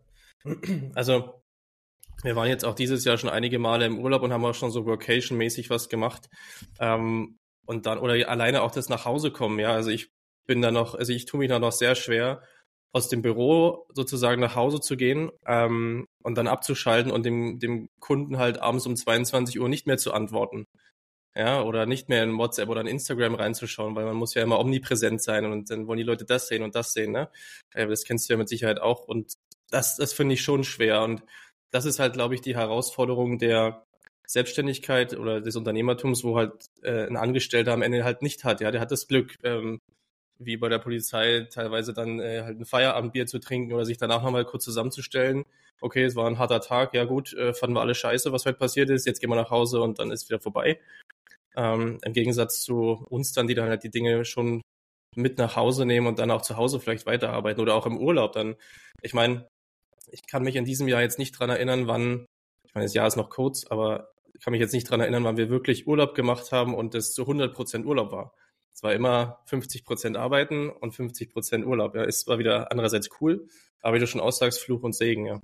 [0.95, 1.36] Also,
[2.27, 4.71] wir waren jetzt auch dieses Jahr schon einige Male im Urlaub und haben auch schon
[4.73, 6.29] so Vocation-mäßig was gemacht.
[6.81, 9.71] Ähm, und dann, oder alleine auch das nach Hause kommen, ja.
[9.73, 10.11] Also ich
[10.47, 12.43] bin da noch, also ich tue mich da noch sehr schwer,
[12.93, 17.89] aus dem Büro sozusagen nach Hause zu gehen ähm, und dann abzuschalten und dem, dem
[18.01, 20.67] Kunden halt abends um 22 Uhr nicht mehr zu antworten.
[21.35, 24.59] Ja, oder nicht mehr in WhatsApp oder in Instagram reinzuschauen, weil man muss ja immer
[24.59, 27.31] omnipräsent sein und dann wollen die Leute das sehen und das sehen, ne?
[27.75, 29.35] Das kennst du ja mit Sicherheit auch und
[29.71, 31.23] das, das finde ich schon schwer und
[31.77, 33.85] das ist halt, glaube ich, die Herausforderung der
[34.27, 38.62] Selbstständigkeit oder des Unternehmertums, wo halt äh, ein Angestellter am Ende halt nicht hat.
[38.62, 39.79] Ja, der hat das Glück, ähm,
[40.39, 44.23] wie bei der Polizei teilweise dann äh, halt ein Feierabendbier zu trinken oder sich danach
[44.23, 45.45] nochmal kurz zusammenzustellen.
[45.83, 48.57] Okay, es war ein harter Tag, ja gut, äh, fanden wir alle scheiße, was heute
[48.57, 50.81] passiert ist, jetzt gehen wir nach Hause und dann ist wieder vorbei.
[51.57, 54.62] Ähm, Im Gegensatz zu uns dann, die dann halt die Dinge schon
[55.15, 58.33] mit nach Hause nehmen und dann auch zu Hause vielleicht weiterarbeiten oder auch im Urlaub
[58.33, 58.57] dann.
[59.03, 59.47] Ich meine,
[60.07, 62.27] ich kann mich in diesem Jahr jetzt nicht dran erinnern, wann,
[62.64, 65.25] ich meine, das Jahr ist noch kurz, aber ich kann mich jetzt nicht dran erinnern,
[65.25, 68.35] wann wir wirklich Urlaub gemacht haben und es zu 100 Prozent Urlaub war.
[68.73, 71.95] Es war immer 50 Prozent Arbeiten und 50 Prozent Urlaub.
[71.95, 73.49] Ja, es war wieder andererseits cool,
[73.81, 75.40] aber wie du schon aussagst, Fluch und Segen, ja.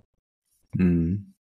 [0.75, 1.33] Mhm.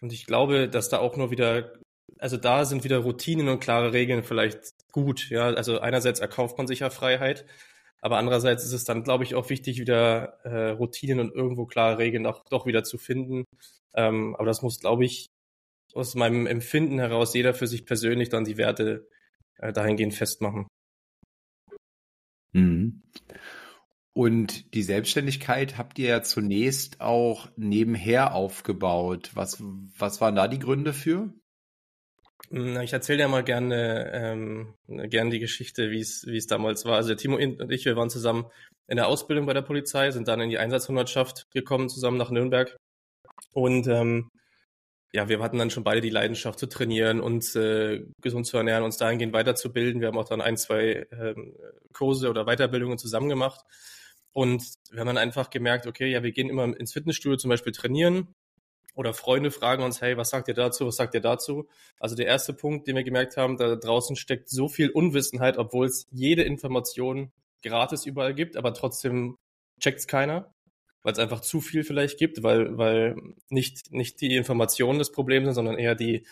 [0.00, 1.72] Und ich glaube, dass da auch nur wieder,
[2.18, 5.28] also da sind wieder Routinen und klare Regeln vielleicht gut.
[5.30, 7.46] Ja, also einerseits erkauft man sich ja Freiheit,
[8.00, 11.98] aber andererseits ist es dann, glaube ich, auch wichtig, wieder äh, Routinen und irgendwo klare
[11.98, 13.44] Regeln auch doch wieder zu finden.
[13.94, 15.28] Ähm, aber das muss, glaube ich,
[15.94, 19.08] aus meinem Empfinden heraus jeder für sich persönlich dann die Werte
[19.58, 20.66] äh, dahingehend festmachen.
[22.52, 23.02] Mhm.
[24.12, 29.30] Und die Selbstständigkeit habt ihr ja zunächst auch nebenher aufgebaut.
[29.34, 31.34] Was, was waren da die Gründe für?
[32.50, 36.96] Ich erzähle ja mal gerne, ähm, gerne die Geschichte, wie es wie es damals war.
[36.96, 38.46] Also Timo und ich, wir waren zusammen
[38.86, 42.76] in der Ausbildung bei der Polizei, sind dann in die Einsatzhundertschaft gekommen, zusammen nach Nürnberg.
[43.52, 44.30] Und ähm,
[45.12, 48.84] ja, wir hatten dann schon beide die Leidenschaft zu trainieren, uns äh, gesund zu ernähren,
[48.84, 50.00] uns dahingehend weiterzubilden.
[50.00, 51.56] Wir haben auch dann ein, zwei ähm,
[51.92, 53.60] Kurse oder Weiterbildungen zusammen gemacht.
[54.32, 57.72] Und wir haben dann einfach gemerkt, okay, ja, wir gehen immer ins Fitnessstudio zum Beispiel
[57.72, 58.34] trainieren,
[58.96, 61.68] oder Freunde fragen uns, hey, was sagt ihr dazu, was sagt ihr dazu?
[62.00, 65.86] Also der erste Punkt, den wir gemerkt haben, da draußen steckt so viel Unwissenheit, obwohl
[65.86, 67.30] es jede Information
[67.62, 69.36] gratis überall gibt, aber trotzdem
[69.78, 70.54] checkt's keiner,
[71.02, 73.16] weil es einfach zu viel vielleicht gibt, weil, weil
[73.50, 76.26] nicht, nicht die Informationen das Problem sind, sondern eher die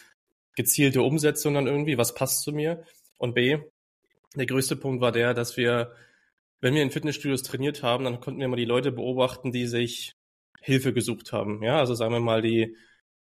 [0.56, 2.82] gezielte Umsetzung dann irgendwie, was passt zu mir?
[3.18, 3.58] Und B,
[4.34, 5.92] der größte Punkt war der, dass wir,
[6.62, 10.16] wenn wir in Fitnessstudios trainiert haben, dann konnten wir mal die Leute beobachten, die sich
[10.64, 11.62] Hilfe gesucht haben.
[11.62, 12.74] Ja, also sagen wir mal die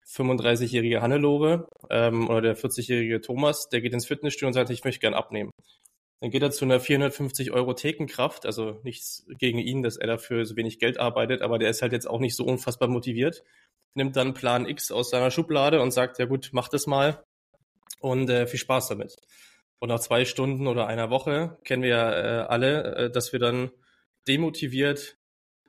[0.07, 5.01] 35-jährige Hannelore ähm, oder der 40-jährige Thomas, der geht ins Fitnessstudio und sagt, ich möchte
[5.01, 5.51] gern abnehmen.
[6.21, 10.47] Dann geht er zu einer 450 Euro Thekenkraft, also nichts gegen ihn, dass er dafür
[10.47, 13.43] so wenig Geld arbeitet, aber der ist halt jetzt auch nicht so unfassbar motiviert.
[13.95, 17.25] Nimmt dann Plan X aus seiner Schublade und sagt, ja gut, mach das mal
[17.99, 19.17] und äh, viel Spaß damit.
[19.81, 23.41] Und nach zwei Stunden oder einer Woche kennen wir ja äh, alle, äh, dass wir
[23.41, 23.73] dann
[24.29, 25.17] demotiviert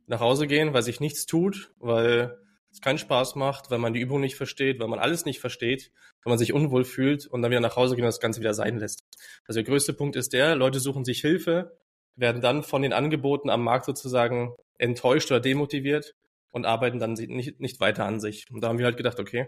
[0.08, 2.38] nach Hause gehen, weil sich nichts tut, weil
[2.72, 5.92] es keinen Spaß macht, weil man die Übung nicht versteht, weil man alles nicht versteht,
[6.24, 8.54] weil man sich unwohl fühlt und dann wieder nach Hause gehen und das Ganze wieder
[8.54, 9.04] sein lässt.
[9.48, 11.78] Also der größte Punkt ist der, Leute suchen sich Hilfe,
[12.16, 16.16] werden dann von den Angeboten am Markt sozusagen enttäuscht oder demotiviert
[16.52, 18.46] und arbeiten dann nicht, nicht weiter an sich.
[18.52, 19.48] Und da haben wir halt gedacht, okay,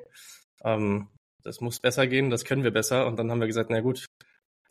[0.63, 1.09] ähm,
[1.43, 3.05] das muss besser gehen, das können wir besser.
[3.07, 4.05] Und dann haben wir gesagt, na gut,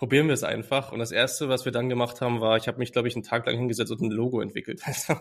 [0.04, 0.92] probieren wir es einfach.
[0.92, 3.22] Und das Erste, was wir dann gemacht haben, war, ich habe mich, glaube ich, einen
[3.22, 4.82] Tag lang hingesetzt und ein Logo entwickelt.
[4.86, 5.18] Also,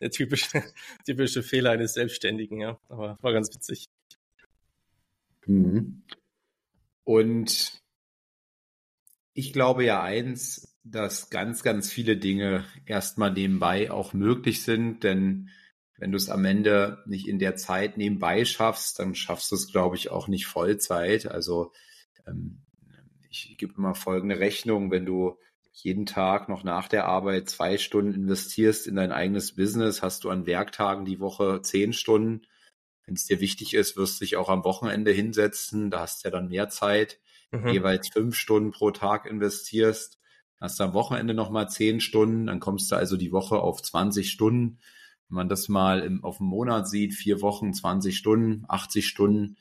[0.00, 0.64] der typische,
[1.04, 2.80] typische Fehler eines Selbstständigen, ja.
[2.88, 3.90] Aber war ganz witzig.
[5.44, 6.04] Mhm.
[7.04, 7.82] Und
[9.34, 15.50] ich glaube ja eins, dass ganz, ganz viele Dinge erstmal nebenbei auch möglich sind, denn
[15.98, 19.70] wenn du es am Ende nicht in der Zeit nebenbei schaffst, dann schaffst du es,
[19.70, 21.26] glaube ich, auch nicht Vollzeit.
[21.26, 21.72] Also
[22.26, 22.63] ähm,
[23.34, 25.38] ich gebe immer folgende Rechnung, wenn du
[25.72, 30.30] jeden Tag noch nach der Arbeit zwei Stunden investierst in dein eigenes Business, hast du
[30.30, 32.42] an Werktagen die Woche zehn Stunden.
[33.04, 36.28] Wenn es dir wichtig ist, wirst du dich auch am Wochenende hinsetzen, da hast du
[36.28, 37.18] ja dann mehr Zeit,
[37.50, 37.68] mhm.
[37.68, 40.20] jeweils fünf Stunden pro Tag investierst,
[40.60, 44.30] hast du am Wochenende nochmal zehn Stunden, dann kommst du also die Woche auf 20
[44.30, 44.78] Stunden.
[45.28, 49.56] Wenn man das mal im, auf dem Monat sieht, vier Wochen, 20 Stunden, 80 Stunden.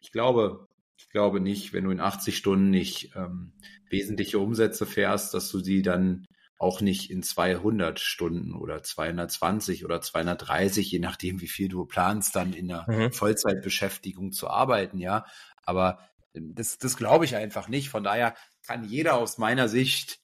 [0.00, 3.52] Ich glaube, ich glaube nicht, wenn du in 80 Stunden nicht ähm,
[3.88, 6.26] wesentliche Umsätze fährst, dass du sie dann
[6.58, 12.36] auch nicht in 200 Stunden oder 220 oder 230, je nachdem, wie viel du planst,
[12.36, 13.12] dann in der mhm.
[13.12, 15.26] Vollzeitbeschäftigung zu arbeiten, ja.
[15.62, 15.98] Aber
[16.34, 17.88] ähm, das, das glaube ich einfach nicht.
[17.88, 20.20] Von daher kann jeder aus meiner Sicht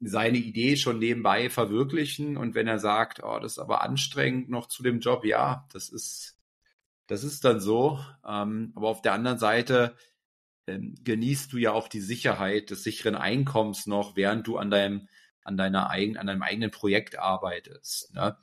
[0.00, 2.36] seine Idee schon nebenbei verwirklichen.
[2.36, 5.88] Und wenn er sagt, oh, das ist aber anstrengend noch zu dem Job, ja, das
[5.88, 6.38] ist,
[7.06, 8.00] das ist dann so.
[8.26, 9.96] Ähm, aber auf der anderen Seite
[10.66, 15.08] ähm, genießt du ja auch die Sicherheit des sicheren Einkommens noch, während du an deinem,
[15.42, 18.14] an deiner eigenen, an deinem eigenen Projekt arbeitest.
[18.14, 18.36] Ne?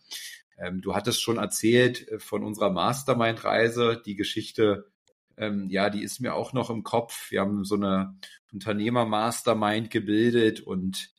[0.57, 4.91] Ähm, du hattest schon erzählt äh, von unserer Mastermind-Reise, die Geschichte,
[5.37, 7.31] ähm, ja, die ist mir auch noch im Kopf.
[7.31, 8.15] Wir haben so eine
[8.53, 11.09] Unternehmer-Mastermind gebildet und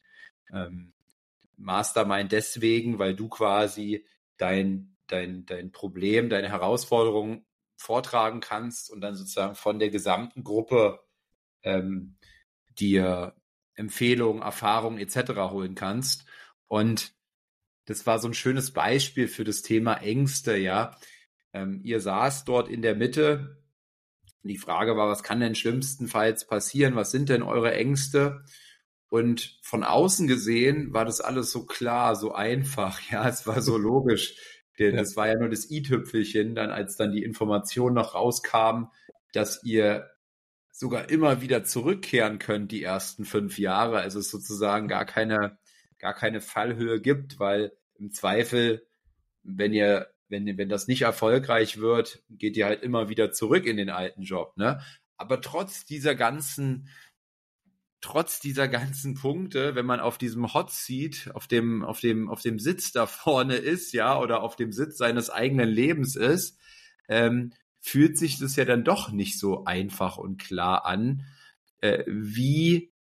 [0.53, 0.93] ähm,
[1.57, 7.45] Mastermind deswegen, weil du quasi dein, dein, dein Problem, deine Herausforderung
[7.83, 11.01] vortragen kannst und dann sozusagen von der gesamten Gruppe
[11.63, 12.17] ähm,
[12.79, 13.35] dir
[13.75, 15.51] Empfehlungen, Erfahrungen etc.
[15.51, 16.25] holen kannst.
[16.69, 17.13] Und
[17.87, 20.97] das war so ein schönes Beispiel für das Thema Ängste, ja.
[21.53, 23.63] Ähm, ihr saß dort in der Mitte.
[24.45, 26.97] Die Frage war, was kann denn schlimmstenfalls passieren?
[26.97, 28.45] Was sind denn eure Ängste?
[29.09, 33.01] Und von außen gesehen war das alles so klar, so einfach.
[33.11, 34.35] Ja, es war so logisch.
[34.79, 34.91] Ja.
[34.93, 38.87] Das war ja nur das i-Tüpfelchen, dann als dann die Information noch rauskam,
[39.33, 40.11] dass ihr
[40.71, 45.59] sogar immer wieder zurückkehren könnt die ersten fünf Jahre, also es sozusagen gar keine
[45.99, 48.87] gar keine Fallhöhe gibt, weil im Zweifel,
[49.43, 53.77] wenn ihr wenn wenn das nicht erfolgreich wird, geht ihr halt immer wieder zurück in
[53.77, 54.81] den alten Job, ne?
[55.17, 56.89] Aber trotz dieser ganzen
[58.03, 62.43] trotz dieser ganzen Punkte, wenn man auf diesem Hot Seat, auf dem, auf dem, auf
[62.43, 66.59] dem Sitz da vorne ist, ja, oder auf dem Sitz seines eigenen Lebens ist,
[67.09, 71.25] ähm, fühlt sich das ja dann doch nicht so einfach und klar an.
[71.81, 72.93] Äh, wie,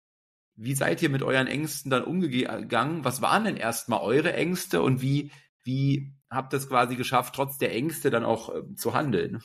[0.54, 3.04] wie seid ihr mit euren Ängsten dann umgegangen?
[3.04, 5.32] Was waren denn erstmal eure Ängste und wie,
[5.64, 9.42] wie habt ihr es quasi geschafft, trotz der Ängste dann auch äh, zu handeln?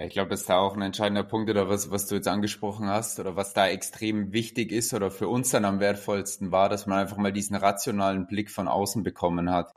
[0.00, 2.88] Ich glaube, das ist da auch ein entscheidender Punkt oder was, was du jetzt angesprochen
[2.88, 6.86] hast oder was da extrem wichtig ist oder für uns dann am wertvollsten war, dass
[6.86, 9.72] man einfach mal diesen rationalen Blick von außen bekommen hat.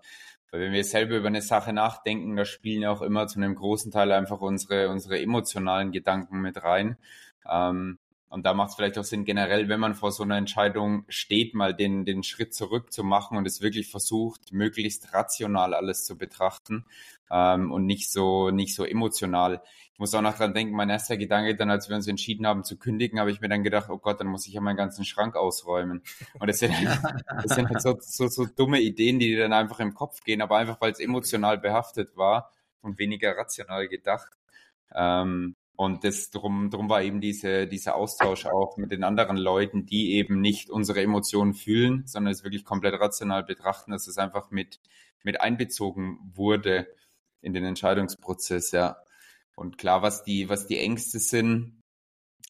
[0.51, 3.55] Weil wenn wir selber über eine Sache nachdenken, da spielen ja auch immer zu einem
[3.55, 6.97] großen Teil einfach unsere, unsere emotionalen Gedanken mit rein.
[7.49, 7.97] Ähm,
[8.31, 11.53] und da macht es vielleicht auch Sinn, generell, wenn man vor so einer Entscheidung steht,
[11.53, 16.17] mal den, den Schritt zurück zu machen und es wirklich versucht, möglichst rational alles zu
[16.17, 16.86] betrachten
[17.29, 19.62] ähm, und nicht so, nicht so emotional.
[20.01, 22.75] Muss auch noch dran denken, mein erster Gedanke dann, als wir uns entschieden haben zu
[22.75, 25.35] kündigen, habe ich mir dann gedacht, oh Gott, dann muss ich ja meinen ganzen Schrank
[25.35, 26.01] ausräumen.
[26.39, 26.73] Und das sind,
[27.43, 30.41] das sind halt so, so, so dumme Ideen, die dir dann einfach im Kopf gehen,
[30.41, 32.49] aber einfach, weil es emotional behaftet war
[32.81, 34.31] und weniger rational gedacht.
[34.91, 39.85] Ähm, und das drum, drum war eben diese, dieser Austausch auch mit den anderen Leuten,
[39.85, 44.49] die eben nicht unsere Emotionen fühlen, sondern es wirklich komplett rational betrachten, dass es einfach
[44.49, 44.79] mit,
[45.21, 46.87] mit einbezogen wurde
[47.41, 48.97] in den Entscheidungsprozess, ja.
[49.62, 51.84] Und klar, was die, was die Ängste sind,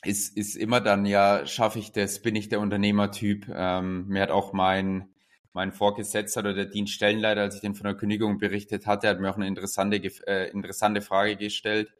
[0.05, 3.49] ist, ist immer dann ja, schaffe ich das, bin ich der Unternehmertyp.
[3.53, 5.09] Ähm, mir hat auch mein,
[5.51, 9.29] mein Vorgesetzter oder der Dienststellenleiter, als ich den von der Kündigung berichtet hatte, hat mir
[9.29, 11.91] auch eine interessante, äh, interessante Frage gestellt.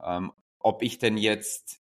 [0.00, 1.80] Ähm, ob ich denn jetzt,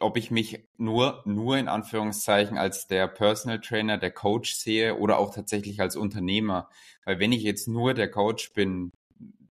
[0.00, 5.18] ob ich mich nur, nur in Anführungszeichen als der Personal Trainer, der Coach sehe oder
[5.18, 6.70] auch tatsächlich als Unternehmer.
[7.04, 8.92] Weil wenn ich jetzt nur der Coach bin,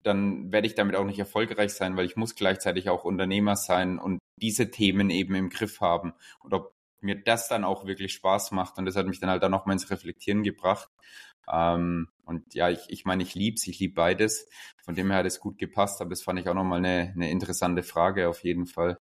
[0.04, 3.98] dann werde ich damit auch nicht erfolgreich sein, weil ich muss gleichzeitig auch Unternehmer sein
[3.98, 6.14] und diese Themen eben im Griff haben.
[6.40, 8.78] Und ob mir das dann auch wirklich Spaß macht.
[8.78, 10.88] Und das hat mich dann halt auch nochmal ins Reflektieren gebracht.
[11.50, 14.48] Ähm, und ja, ich, ich meine, ich lieb's, ich lieb beides.
[14.84, 17.30] Von dem her hat es gut gepasst, aber das fand ich auch nochmal eine, eine
[17.30, 18.98] interessante Frage auf jeden Fall.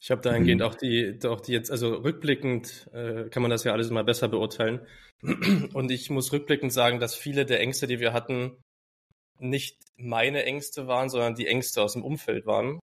[0.00, 0.66] Ich habe dahingehend mhm.
[0.66, 4.28] auch die, auch die jetzt, also rückblickend äh, kann man das ja alles immer besser
[4.28, 4.86] beurteilen.
[5.72, 8.56] Und ich muss rückblickend sagen, dass viele der Ängste, die wir hatten,
[9.38, 12.78] nicht meine Ängste waren, sondern die Ängste aus dem Umfeld waren,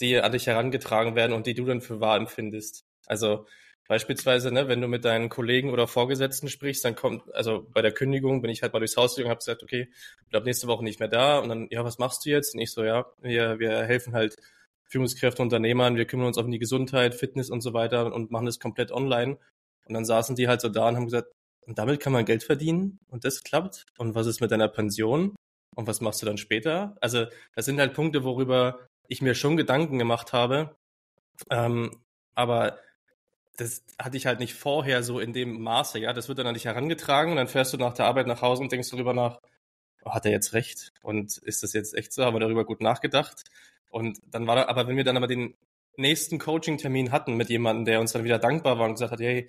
[0.00, 2.84] die an dich herangetragen werden und die du dann für wahr empfindest.
[3.06, 3.46] Also
[3.88, 7.90] Beispielsweise, ne, wenn du mit deinen Kollegen oder Vorgesetzten sprichst, dann kommt, also bei der
[7.90, 10.84] Kündigung bin ich halt mal durchs Haus gegangen habe gesagt, okay, ich bleib nächste Woche
[10.84, 11.38] nicht mehr da.
[11.38, 12.54] Und dann, ja, was machst du jetzt?
[12.54, 14.36] Und ich so, ja, wir, wir helfen halt
[14.84, 18.60] Führungskräfte, Unternehmern, wir kümmern uns um die Gesundheit, Fitness und so weiter und machen das
[18.60, 19.38] komplett online.
[19.86, 22.42] Und dann saßen die halt so da und haben gesagt, und damit kann man Geld
[22.42, 23.86] verdienen und das klappt.
[23.96, 25.34] Und was ist mit deiner Pension?
[25.78, 26.96] Und was machst du dann später?
[27.00, 30.74] Also, das sind halt Punkte, worüber ich mir schon Gedanken gemacht habe.
[31.50, 32.02] Ähm,
[32.34, 32.80] aber
[33.58, 36.12] das hatte ich halt nicht vorher so in dem Maße, ja.
[36.12, 38.62] Das wird dann an dich herangetragen und dann fährst du nach der Arbeit nach Hause
[38.62, 39.38] und denkst darüber nach,
[40.04, 40.92] hat er jetzt recht?
[41.00, 42.24] Und ist das jetzt echt so?
[42.24, 43.44] Haben wir darüber gut nachgedacht?
[43.88, 45.54] Und dann war da, aber wenn wir dann aber den
[45.96, 49.48] nächsten Coaching-Termin hatten mit jemandem, der uns dann wieder dankbar war und gesagt hat, hey,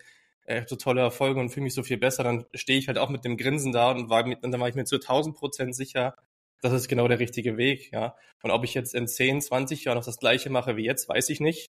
[0.55, 2.97] ich habe so tolle Erfolge und fühle mich so viel besser, dann stehe ich halt
[2.97, 5.75] auch mit dem Grinsen da und, war und dann war ich mir zu 1000 Prozent
[5.75, 6.15] sicher,
[6.61, 8.15] das ist genau der richtige Weg, ja.
[8.41, 11.29] Und ob ich jetzt in 10, 20 Jahren noch das Gleiche mache wie jetzt, weiß
[11.29, 11.67] ich nicht.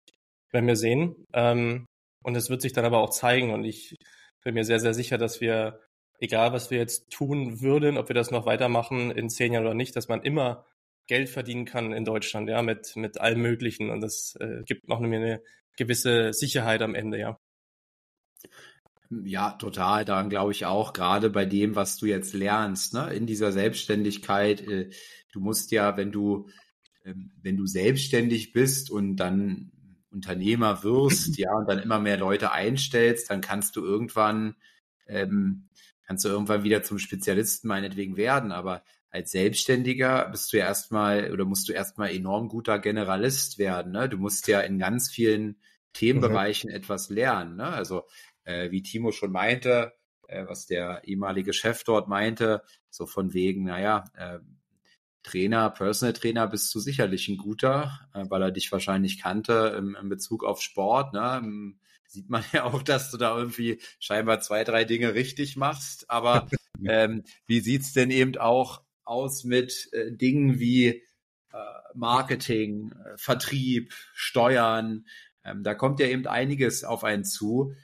[0.51, 1.27] Werden wir sehen.
[1.33, 1.87] Ähm,
[2.23, 3.53] und es wird sich dann aber auch zeigen.
[3.53, 3.97] Und ich
[4.43, 5.81] bin mir sehr, sehr sicher, dass wir,
[6.19, 9.75] egal was wir jetzt tun würden, ob wir das noch weitermachen in zehn Jahren oder
[9.75, 10.67] nicht, dass man immer
[11.07, 13.91] Geld verdienen kann in Deutschland, ja, mit, mit allem Möglichen.
[13.91, 15.43] Und das äh, gibt noch eine, eine
[15.77, 17.39] gewisse Sicherheit am Ende, ja.
[19.11, 20.05] Ja, total.
[20.05, 24.61] Daran glaube ich auch, gerade bei dem, was du jetzt lernst, ne, in dieser Selbstständigkeit.
[24.61, 24.91] Äh,
[25.33, 26.49] du musst ja, wenn du,
[27.05, 29.73] ähm, wenn du selbstständig bist und dann
[30.11, 34.55] Unternehmer wirst, ja, und dann immer mehr Leute einstellst, dann kannst du irgendwann,
[35.07, 35.69] ähm,
[36.07, 38.53] kannst du irgendwann wieder zum Spezialisten meinetwegen werden.
[38.53, 43.93] Aber als Selbstständiger bist du ja erstmal oder musst du erstmal enorm guter Generalist werden.
[43.93, 44.09] Ne?
[44.09, 45.57] Du musst ja in ganz vielen
[45.93, 46.77] Themenbereichen mhm.
[46.77, 47.57] etwas lernen.
[47.57, 47.67] Ne?
[47.67, 48.05] Also
[48.45, 49.93] äh, wie Timo schon meinte,
[50.29, 54.39] äh, was der ehemalige Chef dort meinte, so von wegen, naja, äh,
[55.23, 59.97] Trainer, Personal Trainer bist du sicherlich ein guter, äh, weil er dich wahrscheinlich kannte im,
[60.01, 61.13] in Bezug auf Sport.
[61.13, 61.41] Ne?
[61.43, 66.09] Ähm, sieht man ja auch, dass du da irgendwie scheinbar zwei, drei Dinge richtig machst.
[66.11, 66.49] Aber
[66.85, 71.03] ähm, wie sieht's denn eben auch aus mit äh, Dingen wie äh,
[71.95, 75.07] Marketing, äh, Vertrieb, Steuern?
[75.45, 77.75] Ähm, da kommt ja eben einiges auf einen zu.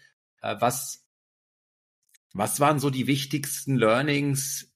[0.43, 1.07] Äh, was,
[2.33, 4.73] was waren so die wichtigsten Learnings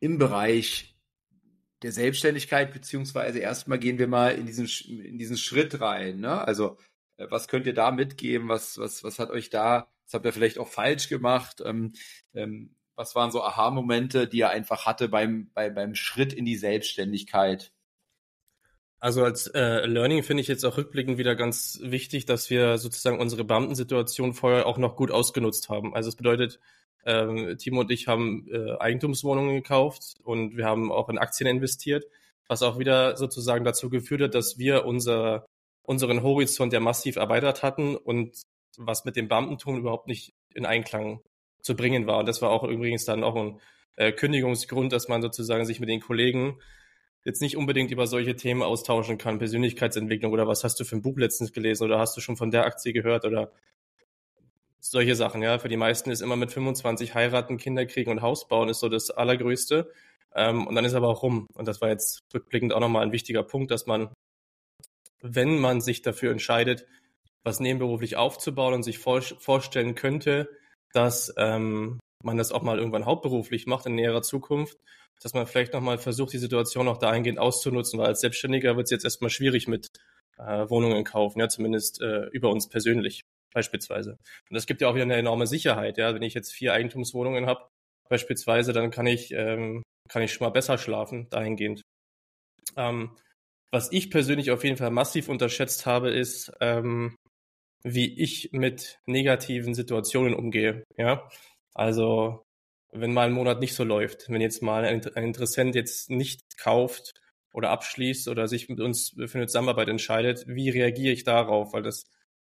[0.00, 0.96] im Bereich
[1.82, 6.20] der Selbstständigkeit, beziehungsweise erstmal gehen wir mal in diesen, in diesen Schritt rein.
[6.20, 6.46] Ne?
[6.46, 6.78] Also,
[7.16, 8.48] äh, was könnt ihr da mitgeben?
[8.48, 11.62] Was, was, was hat euch da, was habt ihr vielleicht auch falsch gemacht?
[11.64, 11.92] Ähm,
[12.34, 16.56] ähm, was waren so Aha-Momente, die ihr einfach hatte beim, bei, beim Schritt in die
[16.56, 17.72] Selbstständigkeit?
[19.02, 23.18] Also als äh, Learning finde ich jetzt auch rückblickend wieder ganz wichtig, dass wir sozusagen
[23.18, 25.92] unsere Beamtensituation vorher auch noch gut ausgenutzt haben.
[25.92, 26.60] Also es bedeutet,
[27.04, 32.04] ähm, Timo und ich haben äh, Eigentumswohnungen gekauft und wir haben auch in Aktien investiert,
[32.46, 35.46] was auch wieder sozusagen dazu geführt hat, dass wir unser,
[35.82, 38.40] unseren Horizont ja massiv erweitert hatten und
[38.78, 41.22] was mit dem Beamtentum überhaupt nicht in Einklang
[41.60, 42.18] zu bringen war.
[42.18, 43.60] Und das war auch übrigens dann auch ein
[43.96, 46.60] äh, Kündigungsgrund, dass man sozusagen sich mit den Kollegen
[47.24, 51.02] jetzt nicht unbedingt über solche Themen austauschen kann, Persönlichkeitsentwicklung oder was hast du für ein
[51.02, 53.52] Buch letztens gelesen oder hast du schon von der Aktie gehört oder
[54.80, 55.58] solche Sachen, ja.
[55.58, 58.88] Für die meisten ist immer mit 25 heiraten, Kinder kriegen und Haus bauen ist so
[58.88, 59.92] das Allergrößte.
[60.34, 61.46] Ähm, und dann ist aber auch rum.
[61.54, 64.12] Und das war jetzt rückblickend auch nochmal ein wichtiger Punkt, dass man,
[65.20, 66.86] wenn man sich dafür entscheidet,
[67.44, 70.48] was nebenberuflich aufzubauen und sich vor, vorstellen könnte,
[70.92, 74.78] dass ähm, man das auch mal irgendwann hauptberuflich macht in näherer Zukunft,
[75.22, 78.90] dass man vielleicht nochmal versucht, die Situation auch dahingehend auszunutzen, weil als Selbstständiger wird es
[78.90, 79.88] jetzt erstmal schwierig mit
[80.38, 83.22] äh, Wohnungen kaufen, ja, zumindest äh, über uns persönlich
[83.54, 84.12] beispielsweise.
[84.48, 87.46] Und das gibt ja auch wieder eine enorme Sicherheit, ja, wenn ich jetzt vier Eigentumswohnungen
[87.46, 87.68] habe,
[88.08, 91.82] beispielsweise, dann kann ich, ähm, kann ich schon mal besser schlafen, dahingehend.
[92.76, 93.16] Ähm,
[93.72, 97.16] was ich persönlich auf jeden Fall massiv unterschätzt habe, ist, ähm,
[97.82, 101.28] wie ich mit negativen Situationen umgehe, ja.
[101.74, 102.42] Also
[102.92, 107.14] wenn mal ein Monat nicht so läuft, wenn jetzt mal ein, Interessent jetzt nicht kauft
[107.52, 111.72] oder abschließt oder sich mit uns für eine Zusammenarbeit entscheidet, wie reagiere ich darauf?
[111.72, 112.04] Weil das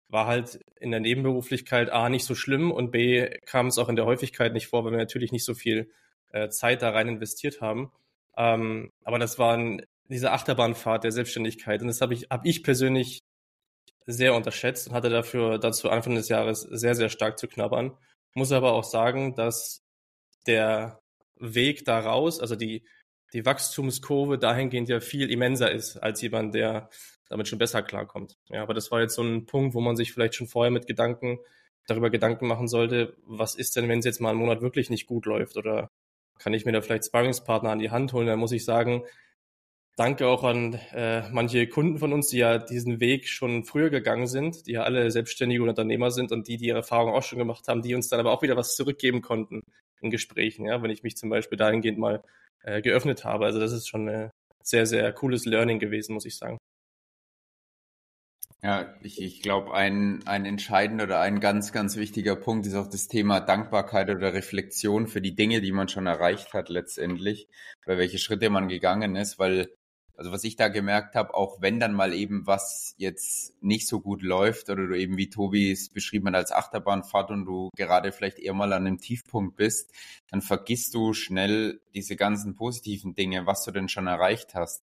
[0.08, 3.96] war halt in der Nebenberuflichkeit A nicht so schlimm und B kam es auch in
[3.96, 5.90] der Häufigkeit nicht vor, weil wir natürlich nicht so viel
[6.32, 7.90] äh, Zeit da rein investiert haben.
[8.36, 12.62] Ähm, aber das war ein, diese Achterbahnfahrt der Selbstständigkeit und das habe ich, hab ich
[12.62, 13.24] persönlich
[14.06, 17.96] sehr unterschätzt und hatte dafür dazu Anfang des Jahres sehr, sehr stark zu knabbern.
[18.34, 19.85] Muss aber auch sagen, dass
[20.46, 21.00] der
[21.38, 22.84] Weg daraus, also die,
[23.32, 26.88] die Wachstumskurve dahingehend ja viel immenser ist als jemand, der
[27.28, 28.36] damit schon besser klarkommt.
[28.48, 30.86] Ja, aber das war jetzt so ein Punkt, wo man sich vielleicht schon vorher mit
[30.86, 31.38] Gedanken
[31.86, 35.06] darüber Gedanken machen sollte, was ist denn, wenn es jetzt mal einen Monat wirklich nicht
[35.06, 35.88] gut läuft oder
[36.38, 38.26] kann ich mir da vielleicht Sparringspartner an die Hand holen?
[38.26, 39.04] Da muss ich sagen,
[39.96, 44.26] danke auch an äh, manche Kunden von uns, die ja diesen Weg schon früher gegangen
[44.26, 47.66] sind, die ja alle selbstständige Unternehmer sind und die die ihre Erfahrung auch schon gemacht
[47.68, 49.62] haben, die uns dann aber auch wieder was zurückgeben konnten
[50.00, 52.22] in Gesprächen, ja, wenn ich mich zum Beispiel dahingehend mal
[52.62, 53.46] äh, geöffnet habe.
[53.46, 54.30] Also das ist schon ein
[54.62, 56.58] sehr, sehr cooles Learning gewesen, muss ich sagen.
[58.62, 62.88] Ja, ich, ich glaube, ein, ein entscheidender oder ein ganz, ganz wichtiger Punkt ist auch
[62.88, 67.48] das Thema Dankbarkeit oder Reflexion für die Dinge, die man schon erreicht hat letztendlich,
[67.86, 69.70] bei welche Schritte man gegangen ist, weil
[70.16, 74.00] Also was ich da gemerkt habe, auch wenn dann mal eben was jetzt nicht so
[74.00, 78.12] gut läuft oder du eben wie Tobi es beschrieben hat als Achterbahnfahrt und du gerade
[78.12, 79.92] vielleicht eher mal an einem Tiefpunkt bist,
[80.30, 84.84] dann vergisst du schnell diese ganzen positiven Dinge, was du denn schon erreicht hast.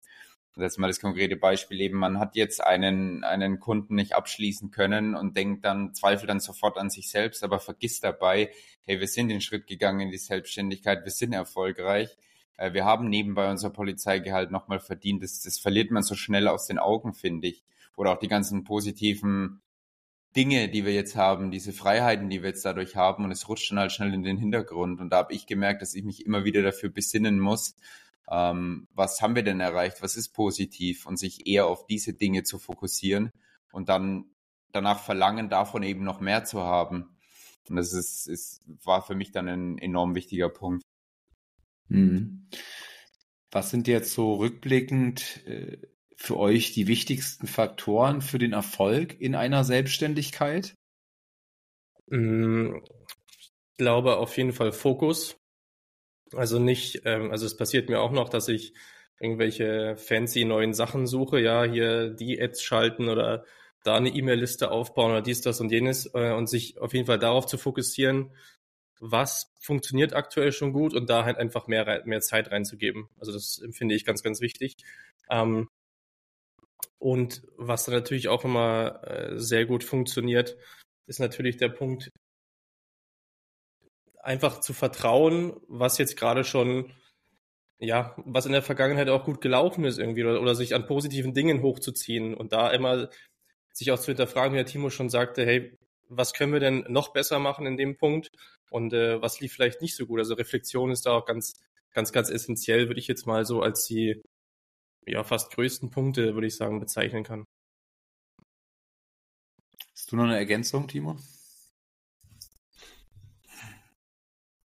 [0.55, 4.71] Das ist mal das konkrete Beispiel eben, man hat jetzt einen, einen Kunden nicht abschließen
[4.71, 8.49] können und denkt dann, zweifelt dann sofort an sich selbst, aber vergisst dabei,
[8.85, 12.17] hey, wir sind den Schritt gegangen in die Selbstständigkeit, wir sind erfolgreich
[12.57, 15.23] wir haben nebenbei unser Polizeigehalt nochmal verdient.
[15.23, 17.63] Das, das verliert man so schnell aus den Augen, finde ich.
[17.95, 19.61] Oder auch die ganzen positiven
[20.35, 23.25] Dinge, die wir jetzt haben, diese Freiheiten, die wir jetzt dadurch haben.
[23.25, 24.99] Und es rutscht dann halt schnell in den Hintergrund.
[24.99, 27.75] Und da habe ich gemerkt, dass ich mich immer wieder dafür besinnen muss,
[28.29, 32.43] ähm, was haben wir denn erreicht, was ist positiv und sich eher auf diese Dinge
[32.43, 33.31] zu fokussieren
[33.71, 34.25] und dann
[34.71, 37.15] danach verlangen, davon eben noch mehr zu haben.
[37.69, 40.83] Und das ist, ist, war für mich dann ein enorm wichtiger Punkt.
[41.89, 42.49] Mhm.
[43.51, 45.77] Was sind jetzt so rückblickend äh,
[46.15, 50.73] für euch die wichtigsten Faktoren für den Erfolg in einer Selbstständigkeit?
[52.07, 52.75] Mm,
[53.39, 55.37] ich glaube auf jeden Fall Fokus.
[56.33, 58.73] Also nicht, ähm, also es passiert mir auch noch, dass ich
[59.19, 63.45] irgendwelche fancy neuen Sachen suche, ja, hier die Ads schalten oder
[63.83, 67.19] da eine E-Mail-Liste aufbauen oder dies, das und jenes äh, und sich auf jeden Fall
[67.19, 68.31] darauf zu fokussieren,
[68.99, 73.09] was funktioniert aktuell schon gut und da halt einfach mehr, mehr Zeit reinzugeben.
[73.19, 74.75] Also das empfinde ich ganz, ganz wichtig.
[75.29, 75.69] Ähm,
[76.99, 80.57] und was dann natürlich auch immer äh, sehr gut funktioniert,
[81.05, 82.11] ist natürlich der Punkt,
[84.27, 86.91] einfach zu vertrauen, was jetzt gerade schon,
[87.79, 91.33] ja, was in der Vergangenheit auch gut gelaufen ist irgendwie oder, oder sich an positiven
[91.33, 93.09] Dingen hochzuziehen und da immer
[93.71, 95.77] sich auch zu hinterfragen, wie der Timo schon sagte, hey,
[96.09, 98.29] was können wir denn noch besser machen in dem Punkt?
[98.69, 100.19] Und äh, was lief vielleicht nicht so gut.
[100.19, 101.61] Also Reflexion ist da auch ganz,
[101.91, 104.21] ganz, ganz essentiell, würde ich jetzt mal so als die
[105.05, 107.45] ja, fast größten Punkte, würde ich sagen, bezeichnen kann.
[109.93, 111.17] Hast du noch eine Ergänzung, Timo?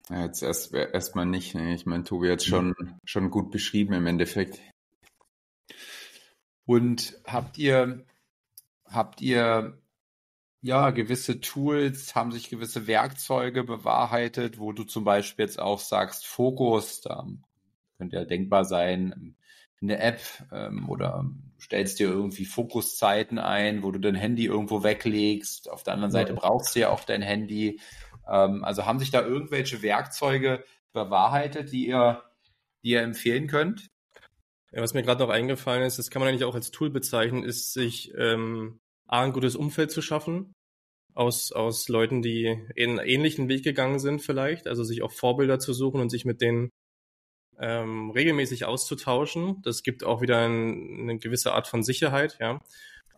[0.10, 1.54] Ja, jetzt erst erstmal nicht.
[1.54, 1.76] Ne?
[1.76, 2.74] Ich meine, Tobi hat schon,
[3.06, 4.60] schon gut beschrieben im Endeffekt.
[6.66, 8.06] Und habt ihr,
[8.86, 9.80] habt ihr
[10.62, 16.26] ja, gewisse Tools, haben sich gewisse Werkzeuge bewahrheitet, wo du zum Beispiel jetzt auch sagst,
[16.26, 17.26] Fokus, da
[17.98, 19.36] könnte ja denkbar sein,
[19.82, 21.26] eine App ähm, oder
[21.60, 25.70] stellst dir irgendwie Fokuszeiten ein, wo du dein Handy irgendwo weglegst.
[25.70, 27.80] Auf der anderen Seite brauchst du ja auch dein Handy.
[28.28, 32.24] Ähm, also haben sich da irgendwelche Werkzeuge bewahrheitet, die ihr,
[32.84, 33.90] die ihr empfehlen könnt?
[34.72, 37.44] Ja, was mir gerade noch eingefallen ist, das kann man eigentlich auch als Tool bezeichnen,
[37.44, 38.80] ist sich ähm,
[39.10, 40.54] A, ein gutes Umfeld zu schaffen,
[41.16, 45.74] aus, aus Leuten, die einen ähnlichen Weg gegangen sind vielleicht, also sich auch Vorbilder zu
[45.74, 46.70] suchen und sich mit denen
[47.60, 49.62] ähm, regelmäßig auszutauschen.
[49.64, 52.62] Das gibt auch wieder ein, eine gewisse Art von Sicherheit, ja.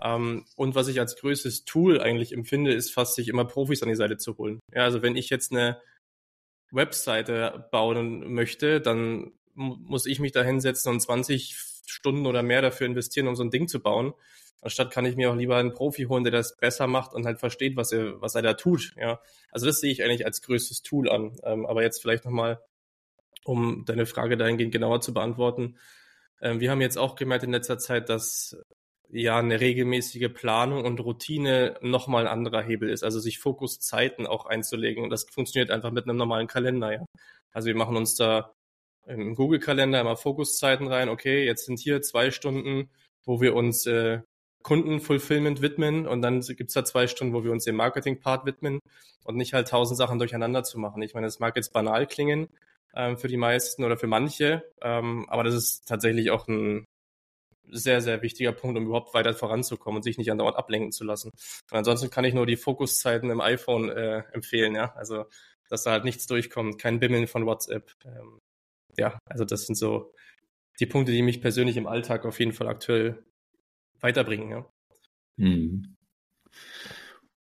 [0.02, 3.90] Ähm, und was ich als größtes Tool eigentlich empfinde, ist fast sich immer Profis an
[3.90, 4.60] die Seite zu holen.
[4.74, 5.80] Ja, also wenn ich jetzt eine
[6.72, 12.88] Webseite bauen möchte, dann muss ich mich da hinsetzen und 20 Stunden oder mehr dafür
[12.88, 14.14] investieren, um so ein Ding zu bauen.
[14.62, 17.40] Anstatt kann ich mir auch lieber einen Profi holen, der das besser macht und halt
[17.40, 18.94] versteht, was er, was er da tut.
[18.96, 19.20] Ja,
[19.52, 21.36] also das sehe ich eigentlich als größtes Tool an.
[21.44, 22.62] Ähm, aber jetzt vielleicht nochmal,
[23.44, 25.78] um deine Frage dahingehend genauer zu beantworten.
[26.42, 28.56] Ähm, wir haben jetzt auch gemerkt in letzter Zeit, dass
[29.10, 33.04] ja eine regelmäßige Planung und Routine nochmal ein anderer Hebel ist.
[33.04, 35.04] Also sich Fokuszeiten auch einzulegen.
[35.04, 36.94] Und das funktioniert einfach mit einem normalen Kalender.
[36.94, 37.06] Ja.
[37.52, 38.54] Also wir machen uns da
[39.08, 41.10] im Google-Kalender immer Fokuszeiten rein.
[41.10, 42.90] Okay, jetzt sind hier zwei Stunden,
[43.26, 44.22] wo wir uns äh,
[44.64, 48.80] Kundenfulfillment widmen und dann gibt's da zwei Stunden, wo wir uns dem Marketing-Part widmen
[49.24, 51.02] und nicht halt tausend Sachen durcheinander zu machen.
[51.02, 52.48] Ich meine, das mag jetzt banal klingen
[52.96, 56.86] ähm, für die meisten oder für manche, ähm, aber das ist tatsächlich auch ein
[57.72, 61.32] sehr, sehr wichtiger Punkt, um überhaupt weiter voranzukommen und sich nicht andauernd ablenken zu lassen.
[61.72, 64.94] Und ansonsten kann ich nur die Fokuszeiten im iPhone äh, empfehlen, ja.
[64.96, 65.26] Also,
[65.70, 67.92] dass da halt nichts durchkommt, kein Bimmeln von WhatsApp.
[68.04, 68.40] Ähm,
[68.98, 70.14] ja, also das sind so
[70.80, 73.24] die Punkte, die mich persönlich im Alltag auf jeden Fall aktuell
[74.02, 74.50] weiterbringen.
[74.50, 74.66] Ja.
[75.38, 75.96] Hm.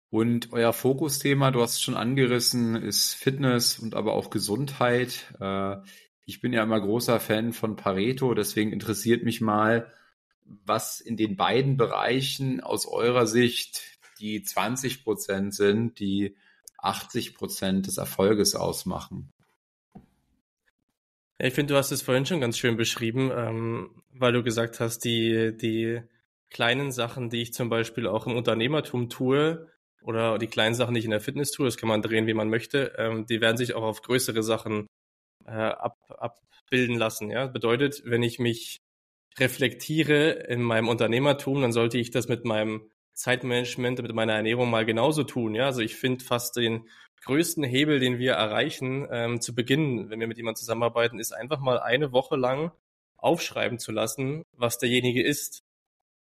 [0.09, 5.33] Und euer Fokusthema, du hast es schon angerissen, ist Fitness und aber auch Gesundheit.
[5.39, 5.77] Äh,
[6.25, 9.91] ich bin ja immer großer Fan von Pareto, deswegen interessiert mich mal,
[10.45, 13.81] was in den beiden Bereichen aus eurer Sicht
[14.19, 16.35] die 20 Prozent sind, die
[16.77, 19.33] 80 Prozent des Erfolges ausmachen.
[21.39, 24.79] Ja, ich finde, du hast es vorhin schon ganz schön beschrieben, ähm, weil du gesagt
[24.79, 26.01] hast, die, die
[26.53, 29.67] kleinen Sachen, die ich zum Beispiel auch im Unternehmertum tue,
[30.03, 32.33] oder die kleinen Sachen, die ich in der Fitness tue, das kann man drehen, wie
[32.33, 34.87] man möchte, ähm, die werden sich auch auf größere Sachen
[35.45, 37.29] äh, ab, abbilden lassen.
[37.31, 37.47] Ja?
[37.47, 38.81] Bedeutet, wenn ich mich
[39.39, 44.85] reflektiere in meinem Unternehmertum, dann sollte ich das mit meinem Zeitmanagement, mit meiner Ernährung mal
[44.85, 45.55] genauso tun.
[45.55, 46.87] Ja, also ich finde fast den
[47.23, 51.59] größten Hebel, den wir erreichen ähm, zu Beginn, wenn wir mit jemandem zusammenarbeiten, ist einfach
[51.59, 52.71] mal eine Woche lang
[53.17, 55.63] aufschreiben zu lassen, was derjenige ist.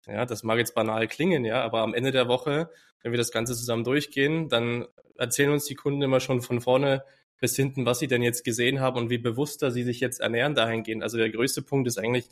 [0.07, 2.70] Ja, das mag jetzt banal klingen, ja, aber am Ende der Woche,
[3.03, 4.86] wenn wir das Ganze zusammen durchgehen, dann
[5.16, 7.05] erzählen uns die Kunden immer schon von vorne
[7.38, 10.55] bis hinten, was sie denn jetzt gesehen haben und wie bewusster sie sich jetzt ernähren
[10.55, 11.03] dahingehend.
[11.03, 12.28] Also der größte Punkt ist eigentlich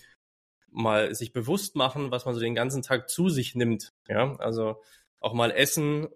[0.71, 3.93] mal sich bewusst machen, was man so den ganzen Tag zu sich nimmt.
[4.09, 4.81] Ja, also
[5.19, 6.07] auch mal Essen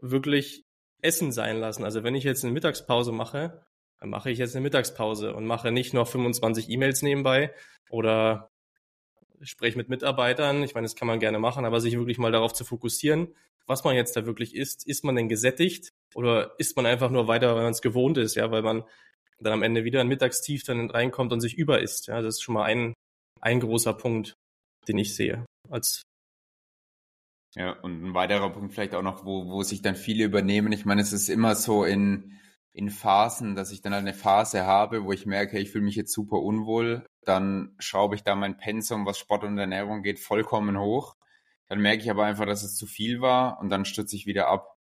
[0.00, 0.64] wirklich
[1.00, 1.84] Essen sein lassen.
[1.84, 3.64] Also wenn ich jetzt eine Mittagspause mache,
[3.98, 7.52] dann mache ich jetzt eine Mittagspause und mache nicht noch 25 E-Mails nebenbei
[7.90, 8.51] oder
[9.42, 10.62] spreche mit Mitarbeitern.
[10.62, 13.34] Ich meine, das kann man gerne machen, aber sich wirklich mal darauf zu fokussieren,
[13.66, 14.86] was man jetzt da wirklich isst.
[14.86, 18.34] Ist man denn gesättigt oder isst man einfach nur weiter, weil man es gewohnt ist,
[18.34, 18.84] ja, weil man
[19.40, 22.06] dann am Ende wieder ein Mittagstief dann reinkommt und sich über isst.
[22.06, 22.94] Ja, das ist schon mal ein,
[23.40, 24.34] ein großer Punkt,
[24.88, 26.02] den ich sehe als
[27.54, 30.72] ja, und ein weiterer Punkt vielleicht auch noch, wo, wo sich dann viele übernehmen.
[30.72, 32.38] Ich meine, es ist immer so in,
[32.72, 36.12] in Phasen, dass ich dann eine Phase habe, wo ich merke, ich fühle mich jetzt
[36.12, 37.04] super unwohl.
[37.24, 41.16] Dann schraube ich da mein Pensum, was Sport und Ernährung geht, vollkommen hoch.
[41.68, 44.48] Dann merke ich aber einfach, dass es zu viel war und dann stürze ich wieder
[44.48, 44.76] ab.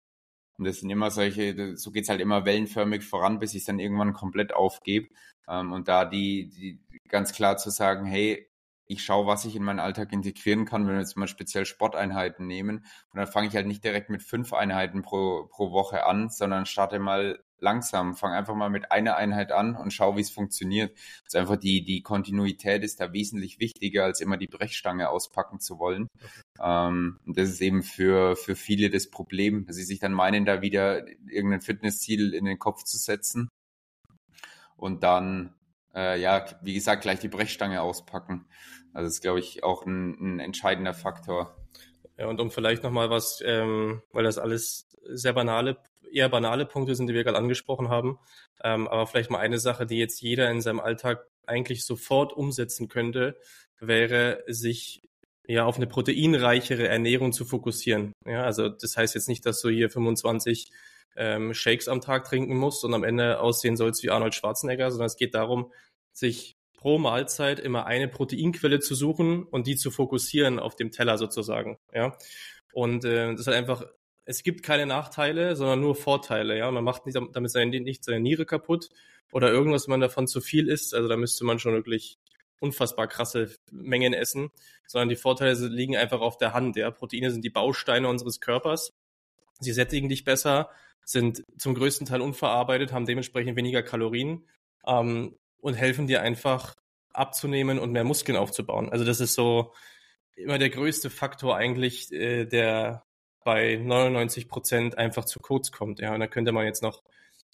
[0.57, 3.79] Und das sind immer solche, so geht's halt immer wellenförmig voran, bis ich es dann
[3.79, 5.09] irgendwann komplett aufgebe.
[5.47, 6.79] Ähm, und da die, die
[7.09, 8.49] ganz klar zu sagen, hey,
[8.87, 12.47] ich schaue, was ich in meinen Alltag integrieren kann, wenn wir jetzt mal speziell Sporteinheiten
[12.47, 12.77] nehmen.
[13.11, 16.65] Und dann fange ich halt nicht direkt mit fünf Einheiten pro, pro Woche an, sondern
[16.65, 20.97] starte mal langsam, fange einfach mal mit einer Einheit an und schau, wie es funktioniert.
[21.25, 25.79] Also einfach die, die Kontinuität ist da wesentlich wichtiger, als immer die Brechstange auspacken zu
[25.79, 26.07] wollen.
[26.61, 30.45] Ähm, und das ist eben für, für viele das Problem, dass sie sich dann meinen,
[30.45, 33.49] da wieder irgendein Fitnessziel in den Kopf zu setzen
[34.77, 35.53] und dann
[35.97, 38.45] äh, ja, wie gesagt, gleich die Brechstange auspacken.
[38.93, 41.57] Also das ist, glaube ich, auch ein, ein entscheidender Faktor.
[42.17, 45.77] Ja, und um vielleicht nochmal was, ähm, weil das alles sehr banale,
[46.11, 48.19] eher banale Punkte sind, die wir gerade angesprochen haben,
[48.63, 52.87] ähm, aber vielleicht mal eine Sache, die jetzt jeder in seinem Alltag eigentlich sofort umsetzen
[52.87, 53.37] könnte,
[53.79, 55.01] wäre sich
[55.47, 58.13] ja auf eine proteinreichere Ernährung zu fokussieren.
[58.25, 60.71] Ja, also das heißt jetzt nicht, dass du hier 25
[61.17, 65.07] ähm, Shakes am Tag trinken musst und am Ende aussehen sollst wie Arnold Schwarzenegger, sondern
[65.07, 65.71] es geht darum,
[66.13, 71.17] sich pro Mahlzeit immer eine Proteinquelle zu suchen und die zu fokussieren auf dem Teller
[71.17, 71.79] sozusagen.
[71.93, 72.15] Ja.
[72.71, 73.83] Und äh, das ist halt einfach,
[74.25, 76.57] es gibt keine Nachteile, sondern nur Vorteile.
[76.57, 76.69] Ja.
[76.71, 78.89] Man macht nicht, damit seine, nicht seine Niere kaputt
[79.31, 80.93] oder irgendwas, wenn man davon zu viel isst.
[80.93, 82.19] Also da müsste man schon wirklich
[82.59, 84.49] unfassbar krasse Mengen essen,
[84.87, 86.75] sondern die Vorteile liegen einfach auf der Hand.
[86.75, 86.91] Ja.
[86.91, 88.93] Proteine sind die Bausteine unseres Körpers.
[89.59, 90.69] Sie sättigen dich besser,
[91.03, 94.45] sind zum größten Teil unverarbeitet, haben dementsprechend weniger Kalorien
[94.85, 96.75] ähm, und helfen dir einfach
[97.13, 98.89] abzunehmen und mehr Muskeln aufzubauen.
[98.89, 99.73] Also das ist so
[100.35, 103.03] immer der größte Faktor eigentlich, äh, der
[103.43, 105.99] bei 99 Prozent einfach zu kurz kommt.
[105.99, 107.01] Ja, und da könnte man jetzt noch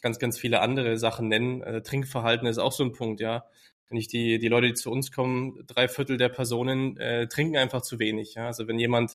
[0.01, 1.61] ganz, ganz viele andere Sachen nennen.
[1.61, 3.45] Äh, Trinkverhalten ist auch so ein Punkt, ja.
[3.89, 7.57] Wenn ich die, die Leute, die zu uns kommen, drei Viertel der Personen äh, trinken
[7.57, 8.33] einfach zu wenig.
[8.33, 8.47] Ja?
[8.47, 9.13] Also wenn jemand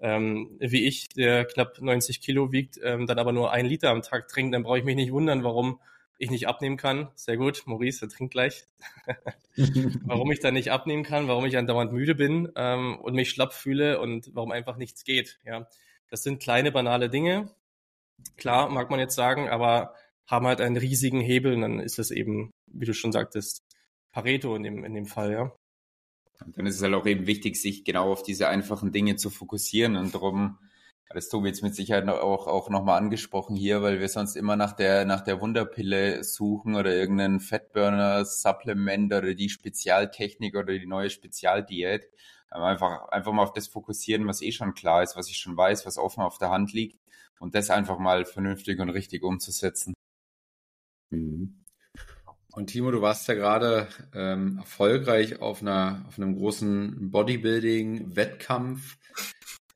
[0.00, 4.02] ähm, wie ich, der knapp 90 Kilo wiegt, ähm, dann aber nur ein Liter am
[4.02, 5.80] Tag trinkt, dann brauche ich mich nicht wundern, warum
[6.18, 7.08] ich nicht abnehmen kann.
[7.14, 8.66] Sehr gut, Maurice, der trinkt gleich.
[10.04, 13.54] warum ich dann nicht abnehmen kann, warum ich andauernd müde bin ähm, und mich schlapp
[13.54, 15.38] fühle und warum einfach nichts geht.
[15.44, 15.68] Ja,
[16.10, 17.50] das sind kleine banale Dinge.
[18.36, 19.94] Klar, mag man jetzt sagen, aber
[20.26, 23.62] haben halt einen riesigen Hebel und dann ist es eben, wie du schon sagtest,
[24.12, 25.52] Pareto in dem, in dem Fall, ja.
[26.44, 29.30] Und dann ist es halt auch eben wichtig, sich genau auf diese einfachen Dinge zu
[29.30, 30.58] fokussieren und darum,
[31.10, 34.74] das Tobi jetzt mit Sicherheit auch, auch nochmal angesprochen hier, weil wir sonst immer nach
[34.74, 41.08] der, nach der Wunderpille suchen oder irgendeinen Fettburner, Supplement oder die Spezialtechnik oder die neue
[41.10, 42.08] Spezialdiät.
[42.50, 45.86] Einfach, einfach mal auf das fokussieren, was eh schon klar ist, was ich schon weiß,
[45.86, 46.98] was offen auf der Hand liegt
[47.40, 49.94] und das einfach mal vernünftig und richtig umzusetzen.
[51.10, 51.64] Mhm.
[52.58, 58.96] Und Timo, du warst ja gerade ähm, erfolgreich auf einer auf einem großen Bodybuilding-Wettkampf.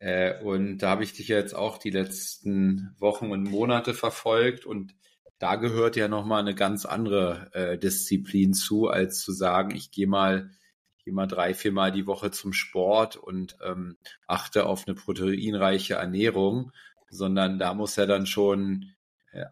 [0.00, 4.96] Äh, und da habe ich dich jetzt auch die letzten Wochen und Monate verfolgt und
[5.38, 10.08] da gehört ja nochmal eine ganz andere äh, Disziplin zu, als zu sagen, ich gehe
[10.08, 10.50] mal,
[11.04, 16.72] gehe mal drei, viermal die Woche zum Sport und ähm, achte auf eine proteinreiche Ernährung,
[17.08, 18.92] sondern da muss ja dann schon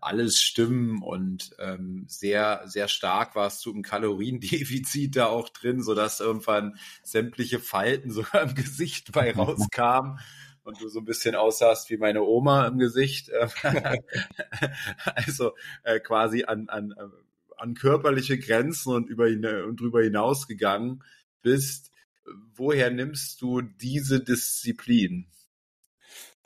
[0.01, 6.21] alles stimmen und ähm, sehr, sehr stark warst du im Kaloriendefizit da auch drin, sodass
[6.21, 10.19] irgendwann sämtliche Falten sogar im Gesicht bei rauskamen
[10.63, 13.31] und du so ein bisschen aussahst wie meine Oma im Gesicht.
[15.15, 15.53] also
[15.83, 16.95] äh, quasi an, an,
[17.57, 21.03] an körperliche Grenzen und über und drüber hinausgegangen
[21.43, 21.91] bist
[22.55, 25.27] woher nimmst du diese Disziplin?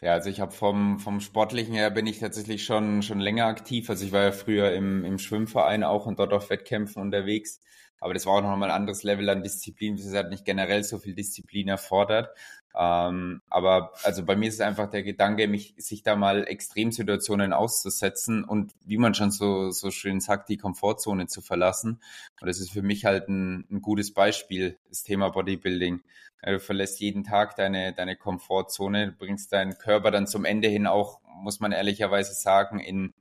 [0.01, 3.89] Ja, also ich habe vom, vom Sportlichen her bin ich tatsächlich schon, schon länger aktiv.
[3.89, 7.61] Also ich war ja früher im, im Schwimmverein auch und dort auf Wettkämpfen unterwegs.
[8.01, 9.97] Aber das war auch noch mal ein anderes Level an Disziplin.
[9.97, 12.29] Das hat nicht generell so viel Disziplin erfordert.
[12.77, 17.53] Ähm, aber also bei mir ist es einfach der Gedanke, mich, sich da mal Extremsituationen
[17.53, 22.01] auszusetzen und wie man schon so, so schön sagt, die Komfortzone zu verlassen.
[22.41, 26.03] Und das ist für mich halt ein, ein gutes Beispiel, das Thema Bodybuilding.
[26.43, 30.87] Du verlässt jeden Tag deine, deine Komfortzone, du bringst deinen Körper dann zum Ende hin
[30.87, 33.15] auch, muss man ehrlicherweise sagen, in,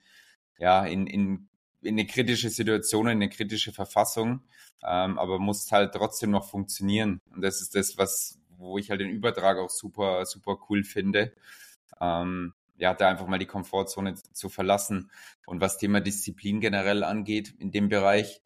[0.57, 1.47] ja, in, in,
[1.81, 4.41] in eine kritische Situation, in eine kritische Verfassung,
[4.83, 7.21] ähm, aber muss halt trotzdem noch funktionieren.
[7.33, 11.33] Und das ist das, was, wo ich halt den Übertrag auch super, super cool finde.
[12.01, 15.11] Ähm, ja, da einfach mal die Komfortzone zu verlassen.
[15.45, 18.41] Und was Thema Disziplin generell angeht in dem Bereich,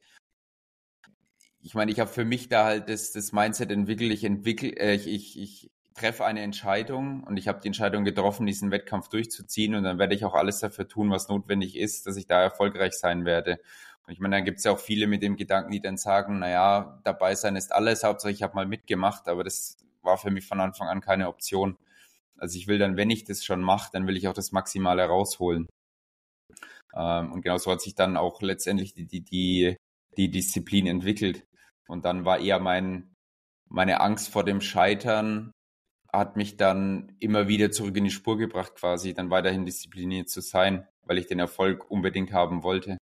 [1.61, 4.95] ich meine, ich habe für mich da halt das, das Mindset entwickelt, ich entwickle, äh,
[4.95, 9.75] ich, ich, ich treffe eine Entscheidung und ich habe die Entscheidung getroffen, diesen Wettkampf durchzuziehen
[9.75, 12.93] und dann werde ich auch alles dafür tun, was notwendig ist, dass ich da erfolgreich
[12.93, 13.59] sein werde.
[14.05, 16.39] Und ich meine, dann gibt es ja auch viele mit dem Gedanken, die dann sagen,
[16.39, 19.77] naja, dabei sein ist alles, Hauptsache ich habe mal mitgemacht, aber das
[20.07, 21.77] war für mich von Anfang an keine Option.
[22.39, 25.03] Also ich will dann, wenn ich das schon mache, dann will ich auch das Maximale
[25.03, 25.67] rausholen.
[26.95, 29.77] Ähm, und genauso hat sich dann auch letztendlich die, die, die,
[30.17, 31.45] die Disziplin entwickelt.
[31.87, 33.13] Und dann war eher mein,
[33.69, 35.51] meine Angst vor dem Scheitern
[36.13, 40.41] hat mich dann immer wieder zurück in die Spur gebracht, quasi dann weiterhin diszipliniert zu
[40.41, 42.97] sein, weil ich den Erfolg unbedingt haben wollte.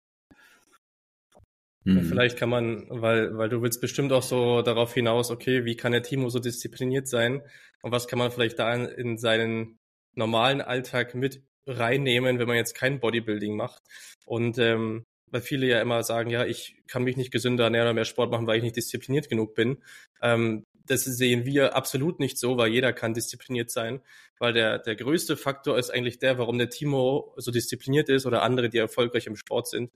[1.84, 2.04] Mhm.
[2.04, 5.92] Vielleicht kann man, weil, weil du willst bestimmt auch so darauf hinaus, okay, wie kann
[5.92, 7.42] der Timo so diszipliniert sein
[7.82, 9.80] und was kann man vielleicht da in, in seinen
[10.16, 13.82] normalen Alltag mit reinnehmen, wenn man jetzt kein Bodybuilding macht.
[14.26, 17.94] Und ähm, weil viele ja immer sagen, ja, ich kann mich nicht gesünder ernähren oder
[17.94, 19.82] mehr Sport machen, weil ich nicht diszipliniert genug bin.
[20.22, 24.02] Ähm, das sehen wir absolut nicht so, weil jeder kann diszipliniert sein,
[24.38, 28.44] weil der, der größte Faktor ist eigentlich der, warum der Timo so diszipliniert ist oder
[28.44, 29.92] andere, die erfolgreich im Sport sind,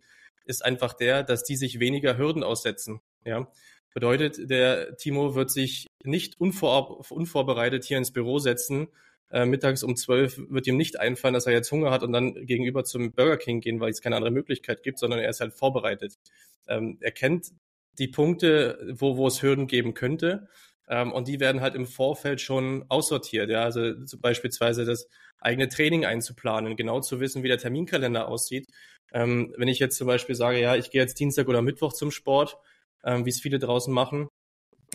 [0.48, 3.02] ist einfach der, dass die sich weniger Hürden aussetzen.
[3.26, 3.52] Ja,
[3.94, 8.88] bedeutet, der Timo wird sich nicht unvor, unvorbereitet hier ins Büro setzen.
[9.30, 12.46] Äh, mittags um zwölf wird ihm nicht einfallen, dass er jetzt Hunger hat und dann
[12.46, 15.54] gegenüber zum Burger King gehen, weil es keine andere Möglichkeit gibt, sondern er ist halt
[15.54, 16.18] vorbereitet.
[16.68, 17.52] Ähm, er kennt
[17.98, 20.48] die Punkte, wo, wo es Hürden geben könnte.
[20.90, 23.50] Ähm, und die werden halt im Vorfeld schon aussortiert.
[23.50, 25.08] Ja, also beispielsweise das
[25.40, 28.68] eigene Training einzuplanen, genau zu wissen, wie der Terminkalender aussieht
[29.14, 32.12] ähm, wenn ich jetzt zum Beispiel sage, ja, ich gehe jetzt Dienstag oder Mittwoch zum
[32.12, 32.58] Sport,
[33.04, 34.28] ähm, wie es viele draußen machen,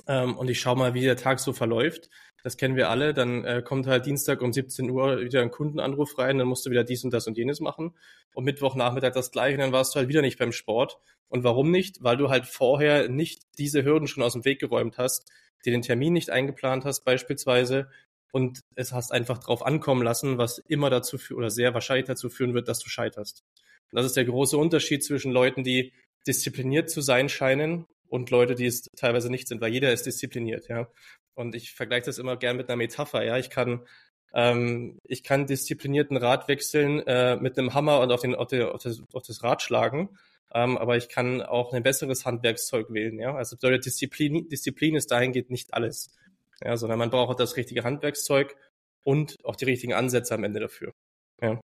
[0.06, 2.08] ähm, und ich schaue mal, wie der Tag so verläuft,
[2.42, 6.18] das kennen wir alle, dann äh, kommt halt Dienstag um 17 Uhr wieder ein Kundenanruf
[6.18, 7.94] rein, dann musst du wieder dies und das und jenes machen.
[8.34, 10.98] Und Mittwochnachmittag das gleiche, dann warst du halt wieder nicht beim Sport.
[11.28, 12.02] Und warum nicht?
[12.02, 15.30] Weil du halt vorher nicht diese Hürden schon aus dem Weg geräumt hast,
[15.64, 17.88] dir den Termin nicht eingeplant hast beispielsweise
[18.32, 22.30] und es hast einfach drauf ankommen lassen, was immer dazu führt oder sehr wahrscheinlich dazu
[22.30, 23.44] führen wird, dass du scheiterst.
[23.90, 25.92] Und das ist der große Unterschied zwischen Leuten, die
[26.26, 30.68] diszipliniert zu sein scheinen und Leute, die es teilweise nicht sind, weil jeder ist diszipliniert,
[30.68, 30.88] ja.
[31.34, 33.38] Und ich vergleiche das immer gern mit einer Metapher, ja.
[33.38, 33.86] Ich kann,
[34.34, 38.62] ähm, ich kann disziplinierten Rad wechseln äh, mit einem Hammer und auf, den, auf, den,
[38.62, 40.10] auf, das, auf das Rad schlagen.
[40.54, 43.34] Ähm, aber ich kann auch ein besseres Handwerkszeug wählen, ja.
[43.34, 46.14] Also Disziplin, Disziplin ist dahingehend nicht alles.
[46.62, 48.56] Ja, sondern man braucht auch das richtige Handwerkszeug
[49.02, 50.92] und auch die richtigen Ansätze am Ende dafür.
[51.40, 51.60] Ja.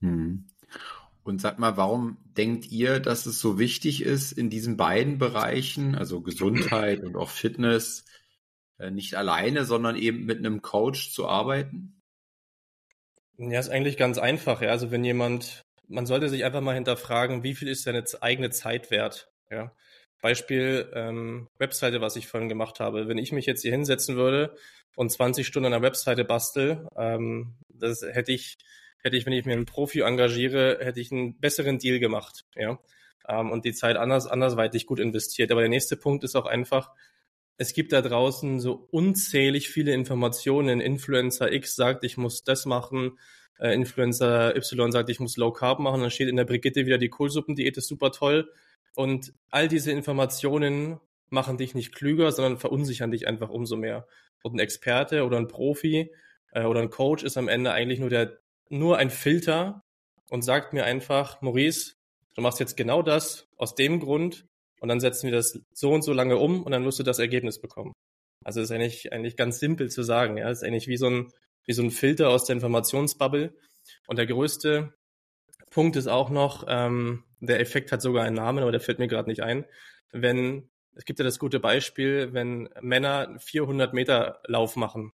[0.00, 0.46] Hm.
[1.24, 5.94] Und sag mal, warum denkt ihr, dass es so wichtig ist, in diesen beiden Bereichen,
[5.94, 8.04] also Gesundheit und auch Fitness,
[8.90, 12.00] nicht alleine, sondern eben mit einem Coach zu arbeiten?
[13.38, 14.62] Ja, ist eigentlich ganz einfach.
[14.62, 14.70] Ja.
[14.70, 18.90] Also wenn jemand, man sollte sich einfach mal hinterfragen, wie viel ist seine eigene Zeit
[18.90, 19.30] wert?
[19.50, 19.74] Ja.
[20.20, 23.08] Beispiel ähm, Webseite, was ich vorhin gemacht habe.
[23.08, 24.56] Wenn ich mich jetzt hier hinsetzen würde
[24.94, 28.56] und 20 Stunden an der Webseite bastel, ähm, das hätte ich
[29.02, 32.78] hätte ich, wenn ich mir einen Profi engagiere, hätte ich einen besseren Deal gemacht, ja.
[33.28, 35.52] Ähm, und die Zeit anders, andersweitig gut investiert.
[35.52, 36.90] Aber der nächste Punkt ist auch einfach,
[37.56, 40.80] es gibt da draußen so unzählig viele Informationen.
[40.80, 43.18] Influencer X sagt, ich muss das machen.
[43.58, 46.00] Äh, Influencer Y sagt, ich muss Low Carb machen.
[46.00, 48.50] Dann steht in der Brigitte wieder die Kohlsuppendiät ist super toll.
[48.94, 50.98] Und all diese Informationen
[51.30, 54.06] machen dich nicht klüger, sondern verunsichern dich einfach umso mehr.
[54.42, 56.10] Und ein Experte oder ein Profi
[56.52, 58.38] äh, oder ein Coach ist am Ende eigentlich nur der
[58.68, 59.84] nur ein Filter
[60.30, 61.96] und sagt mir einfach, Maurice,
[62.34, 64.46] du machst jetzt genau das aus dem Grund
[64.82, 67.20] und dann setzen wir das so und so lange um und dann wirst du das
[67.20, 67.92] Ergebnis bekommen.
[68.44, 70.50] Also ist eigentlich, eigentlich ganz simpel zu sagen, ja.
[70.50, 71.32] Ist eigentlich wie so ein,
[71.64, 73.54] wie so ein Filter aus der Informationsbubble.
[74.08, 74.92] Und der größte
[75.70, 79.06] Punkt ist auch noch, ähm, der Effekt hat sogar einen Namen, aber der fällt mir
[79.06, 79.66] gerade nicht ein.
[80.10, 85.12] Wenn es gibt ja das gute Beispiel, wenn Männer 400 Meter Lauf machen,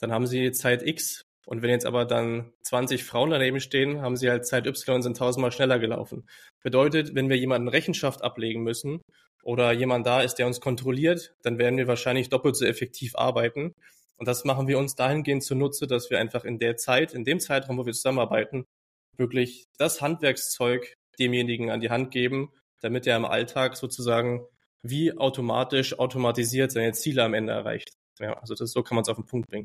[0.00, 4.18] dann haben sie Zeit X und wenn jetzt aber dann 20 Frauen daneben stehen, haben
[4.18, 6.28] sie halt Zeit Y und sind tausendmal schneller gelaufen.
[6.62, 9.00] Bedeutet, wenn wir jemanden Rechenschaft ablegen müssen
[9.42, 13.72] oder jemand da ist, der uns kontrolliert, dann werden wir wahrscheinlich doppelt so effektiv arbeiten.
[14.18, 17.40] Und das machen wir uns dahingehend zunutze, dass wir einfach in der Zeit, in dem
[17.40, 18.66] Zeitraum, wo wir zusammenarbeiten,
[19.16, 24.44] wirklich das Handwerkszeug demjenigen an die Hand geben, damit er im Alltag sozusagen
[24.82, 27.94] wie automatisch automatisiert seine Ziele am Ende erreicht.
[28.20, 29.64] Ja, also das, so kann man es auf den Punkt bringen.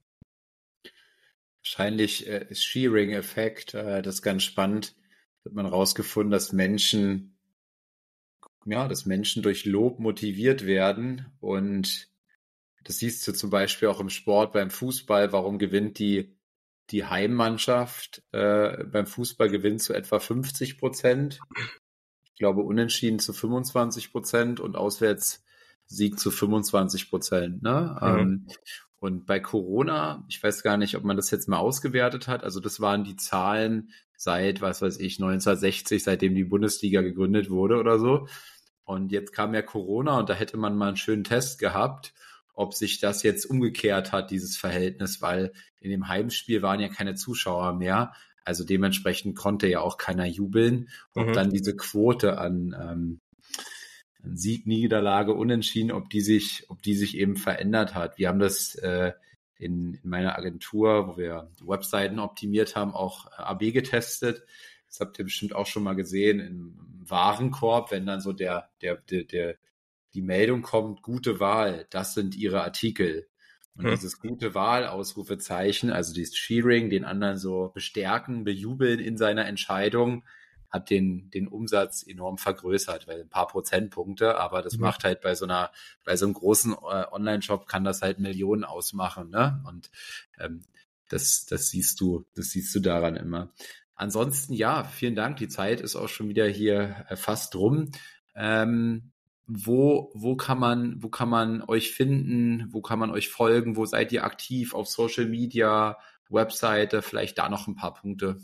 [1.64, 4.95] Wahrscheinlich äh, ist Shearing-Effekt, äh, das ist ganz spannend.
[5.45, 7.38] Hat man rausgefunden, dass Menschen,
[8.66, 12.09] ja, dass Menschen durch Lob motiviert werden und
[12.84, 15.32] das siehst du zum Beispiel auch im Sport beim Fußball.
[15.32, 16.36] Warum gewinnt die,
[16.89, 21.39] die Heimmannschaft äh, beim Fußball gewinnt zu etwa 50 Prozent?
[22.24, 25.45] Ich glaube, unentschieden zu 25 Prozent und auswärts
[25.86, 27.64] Sieg zu 25 Prozent.
[27.64, 27.97] Ne?
[28.01, 28.20] Mhm.
[28.20, 28.47] Ähm,
[29.03, 32.45] und bei Corona, ich weiß gar nicht, ob man das jetzt mal ausgewertet hat.
[32.45, 37.75] Also das waren die Zahlen seit, was weiß ich, 1960, seitdem die Bundesliga gegründet wurde
[37.79, 38.29] oder so.
[38.85, 42.13] Und jetzt kam ja Corona und da hätte man mal einen schönen Test gehabt,
[42.53, 45.51] ob sich das jetzt umgekehrt hat, dieses Verhältnis, weil
[45.81, 48.13] in dem Heimspiel waren ja keine Zuschauer mehr.
[48.45, 50.87] Also dementsprechend konnte ja auch keiner jubeln.
[51.13, 51.33] Und mhm.
[51.33, 53.19] dann diese Quote an ähm,
[54.24, 58.17] Sieg, Niederlage, Unentschieden, ob die sich, ob die sich eben verändert hat.
[58.17, 59.11] Wir haben das äh,
[59.57, 64.43] in, in meiner Agentur, wo wir Webseiten optimiert haben, auch äh, AB getestet.
[64.88, 68.97] Das habt ihr bestimmt auch schon mal gesehen im Warenkorb, wenn dann so der, der,
[68.97, 69.55] der, der
[70.13, 73.28] die Meldung kommt, gute Wahl, das sind ihre Artikel.
[73.76, 73.91] Und hm.
[73.91, 80.24] dieses gute Wahl, Ausrufezeichen, also dieses Shearing, den anderen so bestärken, bejubeln in seiner Entscheidung,
[80.74, 84.82] hat den, den Umsatz enorm vergrößert, weil ein paar Prozentpunkte, aber das mhm.
[84.82, 85.71] macht halt bei so einer,
[86.03, 89.63] bei so einem großen äh, Online-Shop kann das halt Millionen ausmachen, ne?
[89.67, 89.91] Und
[90.39, 90.63] ähm,
[91.09, 93.53] das, das siehst du, das siehst du daran immer.
[93.93, 95.38] Ansonsten ja, vielen Dank.
[95.38, 97.91] Die Zeit ist auch schon wieder hier äh, fast rum.
[98.34, 99.11] Ähm,
[99.45, 102.67] wo, wo kann man, wo kann man euch finden?
[102.71, 103.76] Wo kann man euch folgen?
[103.76, 105.99] Wo seid ihr aktiv auf Social Media,
[106.30, 107.03] Webseite?
[107.03, 108.39] Vielleicht da noch ein paar Punkte.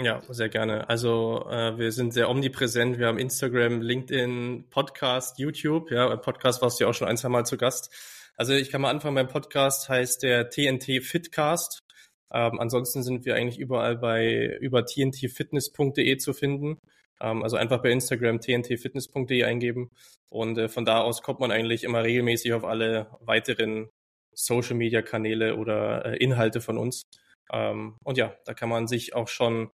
[0.00, 0.88] Ja, sehr gerne.
[0.88, 2.98] Also äh, wir sind sehr omnipräsent.
[2.98, 5.92] Wir haben Instagram, LinkedIn, Podcast, YouTube.
[5.92, 7.94] Ja, im Podcast warst du ja auch schon ein, zwei Mal zu Gast.
[8.36, 9.14] Also ich kann mal anfangen.
[9.14, 11.78] Mein Podcast heißt der TNT Fitcast.
[12.32, 16.78] Ähm, ansonsten sind wir eigentlich überall bei über tntfitness.de zu finden.
[17.20, 19.90] Ähm, also einfach bei Instagram tntfitness.de eingeben.
[20.28, 23.90] Und äh, von da aus kommt man eigentlich immer regelmäßig auf alle weiteren
[24.32, 27.04] Social Media Kanäle oder äh, Inhalte von uns.
[27.52, 29.70] Ähm, und ja, da kann man sich auch schon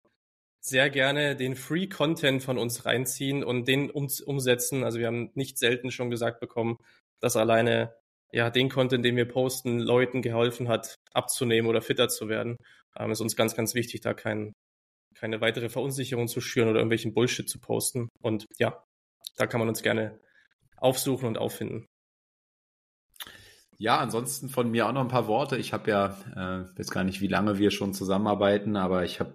[0.68, 4.84] sehr gerne den Free Content von uns reinziehen und den um, umsetzen.
[4.84, 6.78] Also wir haben nicht selten schon gesagt bekommen,
[7.20, 7.94] dass alleine
[8.32, 12.56] ja den Content, den wir posten, Leuten geholfen hat, abzunehmen oder fitter zu werden.
[12.96, 14.52] Ähm, ist uns ganz, ganz wichtig, da kein,
[15.14, 18.08] keine weitere Verunsicherung zu schüren oder irgendwelchen Bullshit zu posten.
[18.20, 18.84] Und ja,
[19.36, 20.20] da kann man uns gerne
[20.76, 21.86] aufsuchen und auffinden.
[23.80, 25.56] Ja, ansonsten von mir auch noch ein paar Worte.
[25.56, 29.34] Ich habe ja, äh, weiß gar nicht, wie lange wir schon zusammenarbeiten, aber ich habe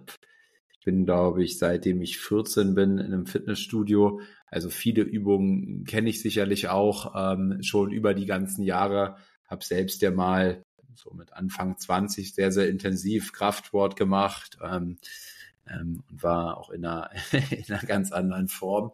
[0.84, 4.20] bin, glaube ich, seitdem ich 14 bin in einem Fitnessstudio.
[4.46, 9.16] Also viele Übungen kenne ich sicherlich auch ähm, schon über die ganzen Jahre.
[9.46, 10.64] Habe selbst ja mal
[10.94, 14.98] so mit Anfang 20 sehr, sehr intensiv Kraftsport gemacht ähm,
[15.68, 17.10] ähm, und war auch in einer,
[17.50, 18.92] in einer ganz anderen Form.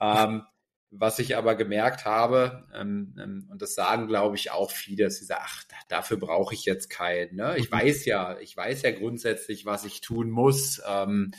[0.00, 0.42] Ähm,
[0.90, 5.16] was ich aber gemerkt habe, ähm, ähm, und das sagen, glaube ich, auch viele, dass
[5.16, 7.36] sie sagen, ach, dafür brauche ich jetzt keinen.
[7.36, 7.56] Ne?
[7.58, 7.76] Ich mhm.
[7.76, 10.80] weiß ja, ich weiß ja grundsätzlich, was ich tun muss.
[10.86, 11.32] Ähm,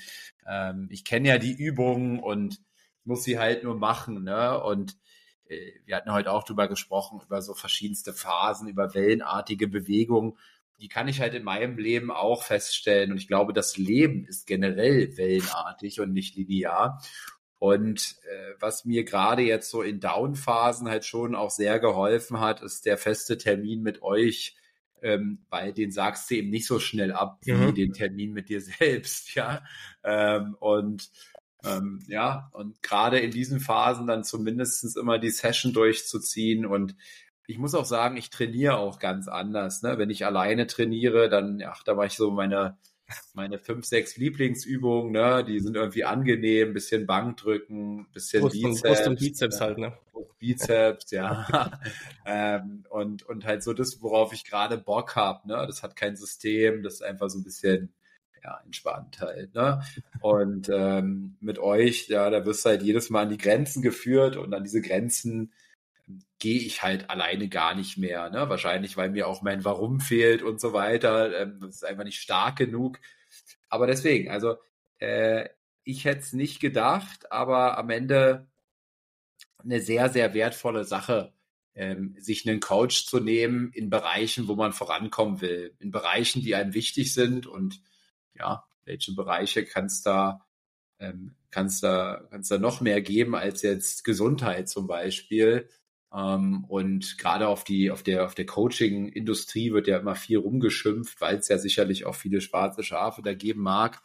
[0.47, 2.59] ähm, ich kenne ja die Übungen und
[3.05, 4.23] muss sie halt nur machen.
[4.23, 4.61] Ne?
[4.61, 4.97] Und
[5.45, 10.37] äh, wir hatten heute auch drüber gesprochen, über so verschiedenste Phasen, über wellenartige Bewegungen.
[10.79, 13.11] Die kann ich halt in meinem Leben auch feststellen.
[13.11, 17.01] Und ich glaube, das Leben ist generell wellenartig und nicht linear.
[17.59, 22.61] Und äh, was mir gerade jetzt so in Down-Phasen halt schon auch sehr geholfen hat,
[22.61, 24.55] ist der feste Termin mit euch,
[25.01, 27.75] ähm, weil den sagst du eben nicht so schnell ab wie mhm.
[27.75, 29.63] den Termin mit dir selbst, ja.
[30.03, 31.11] Ähm, und
[31.65, 36.95] ähm, ja, und gerade in diesen Phasen dann zumindestens immer die Session durchzuziehen und
[37.47, 39.81] ich muss auch sagen, ich trainiere auch ganz anders.
[39.81, 39.97] Ne?
[39.97, 42.77] Wenn ich alleine trainiere, dann, ja, da mache ich so meine
[43.33, 48.81] meine fünf, sechs Lieblingsübungen, ne, die sind irgendwie angenehm, bisschen Bankdrücken, bisschen Brust Bizeps.
[48.81, 49.97] Brust und Bizeps halt, ne?
[50.39, 51.79] Bizeps, ja.
[52.25, 55.65] ähm, und, und halt so das, worauf ich gerade Bock habe, ne?
[55.67, 57.93] Das hat kein System, das ist einfach so ein bisschen
[58.43, 59.81] ja, entspannt halt, ne?
[60.21, 64.37] Und ähm, mit euch, ja, da wirst du halt jedes Mal an die Grenzen geführt
[64.37, 65.51] und an diese Grenzen
[66.39, 68.29] gehe ich halt alleine gar nicht mehr.
[68.29, 68.49] Ne?
[68.49, 71.39] Wahrscheinlich, weil mir auch mein Warum fehlt und so weiter.
[71.41, 72.99] Ähm, das ist einfach nicht stark genug.
[73.69, 74.55] Aber deswegen, also
[74.99, 75.49] äh,
[75.83, 78.47] ich hätte es nicht gedacht, aber am Ende
[79.57, 81.33] eine sehr, sehr wertvolle Sache,
[81.75, 86.55] ähm, sich einen Coach zu nehmen in Bereichen, wo man vorankommen will, in Bereichen, die
[86.55, 87.81] einem wichtig sind und
[88.33, 90.45] ja, welche Bereiche kannst da
[90.99, 95.69] ähm, kannst da kannst da noch mehr geben als jetzt Gesundheit zum Beispiel.
[96.13, 101.21] Ähm, und gerade auf die auf der auf der Coaching-Industrie wird ja immer viel rumgeschimpft,
[101.21, 104.01] weil es ja sicherlich auch viele schwarze Schafe da geben mag.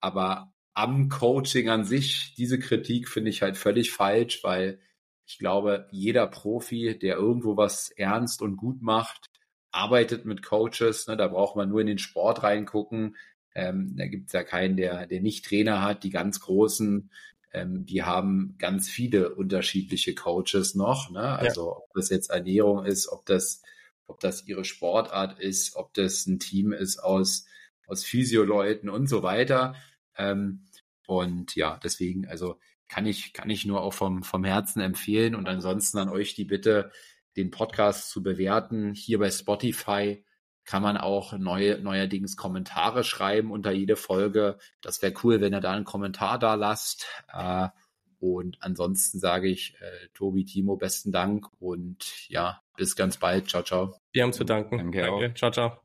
[0.00, 4.80] Aber am Coaching an sich, diese Kritik finde ich halt völlig falsch, weil
[5.26, 9.30] ich glaube, jeder Profi, der irgendwo was ernst und gut macht,
[9.72, 11.06] arbeitet mit Coaches.
[11.08, 13.16] Ne, da braucht man nur in den Sport reingucken.
[13.54, 16.04] Ähm, da gibt es ja keinen, der, der nicht Trainer hat.
[16.04, 17.10] Die ganz großen,
[17.52, 21.10] ähm, die haben ganz viele unterschiedliche Coaches noch.
[21.10, 21.20] Ne?
[21.20, 21.76] Also ja.
[21.76, 23.62] ob das jetzt Ernährung ist, ob das,
[24.06, 27.46] ob das ihre Sportart ist, ob das ein Team ist aus,
[27.86, 29.74] aus Physioleuten und so weiter.
[30.16, 30.66] Ähm,
[31.06, 35.48] und ja, deswegen, also kann ich, kann ich nur auch vom, vom Herzen empfehlen und
[35.48, 36.90] ansonsten an euch die Bitte,
[37.36, 38.94] den Podcast zu bewerten.
[38.94, 40.24] Hier bei Spotify
[40.68, 44.58] kann man auch neue, neuerdings Kommentare schreiben unter jede Folge.
[44.82, 47.06] Das wäre cool, wenn ihr da einen Kommentar da lasst.
[47.32, 47.68] Äh,
[48.18, 53.48] und ansonsten sage ich, äh, Tobi, Timo, besten Dank und ja, bis ganz bald.
[53.48, 53.94] Ciao, ciao.
[54.12, 54.76] Wir haben zu danken.
[54.76, 55.34] Danke, Danke.
[55.34, 55.78] Ciao, ciao.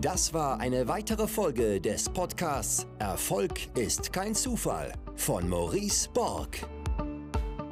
[0.00, 6.60] Das war eine weitere Folge des Podcasts Erfolg ist kein Zufall von Maurice Borg.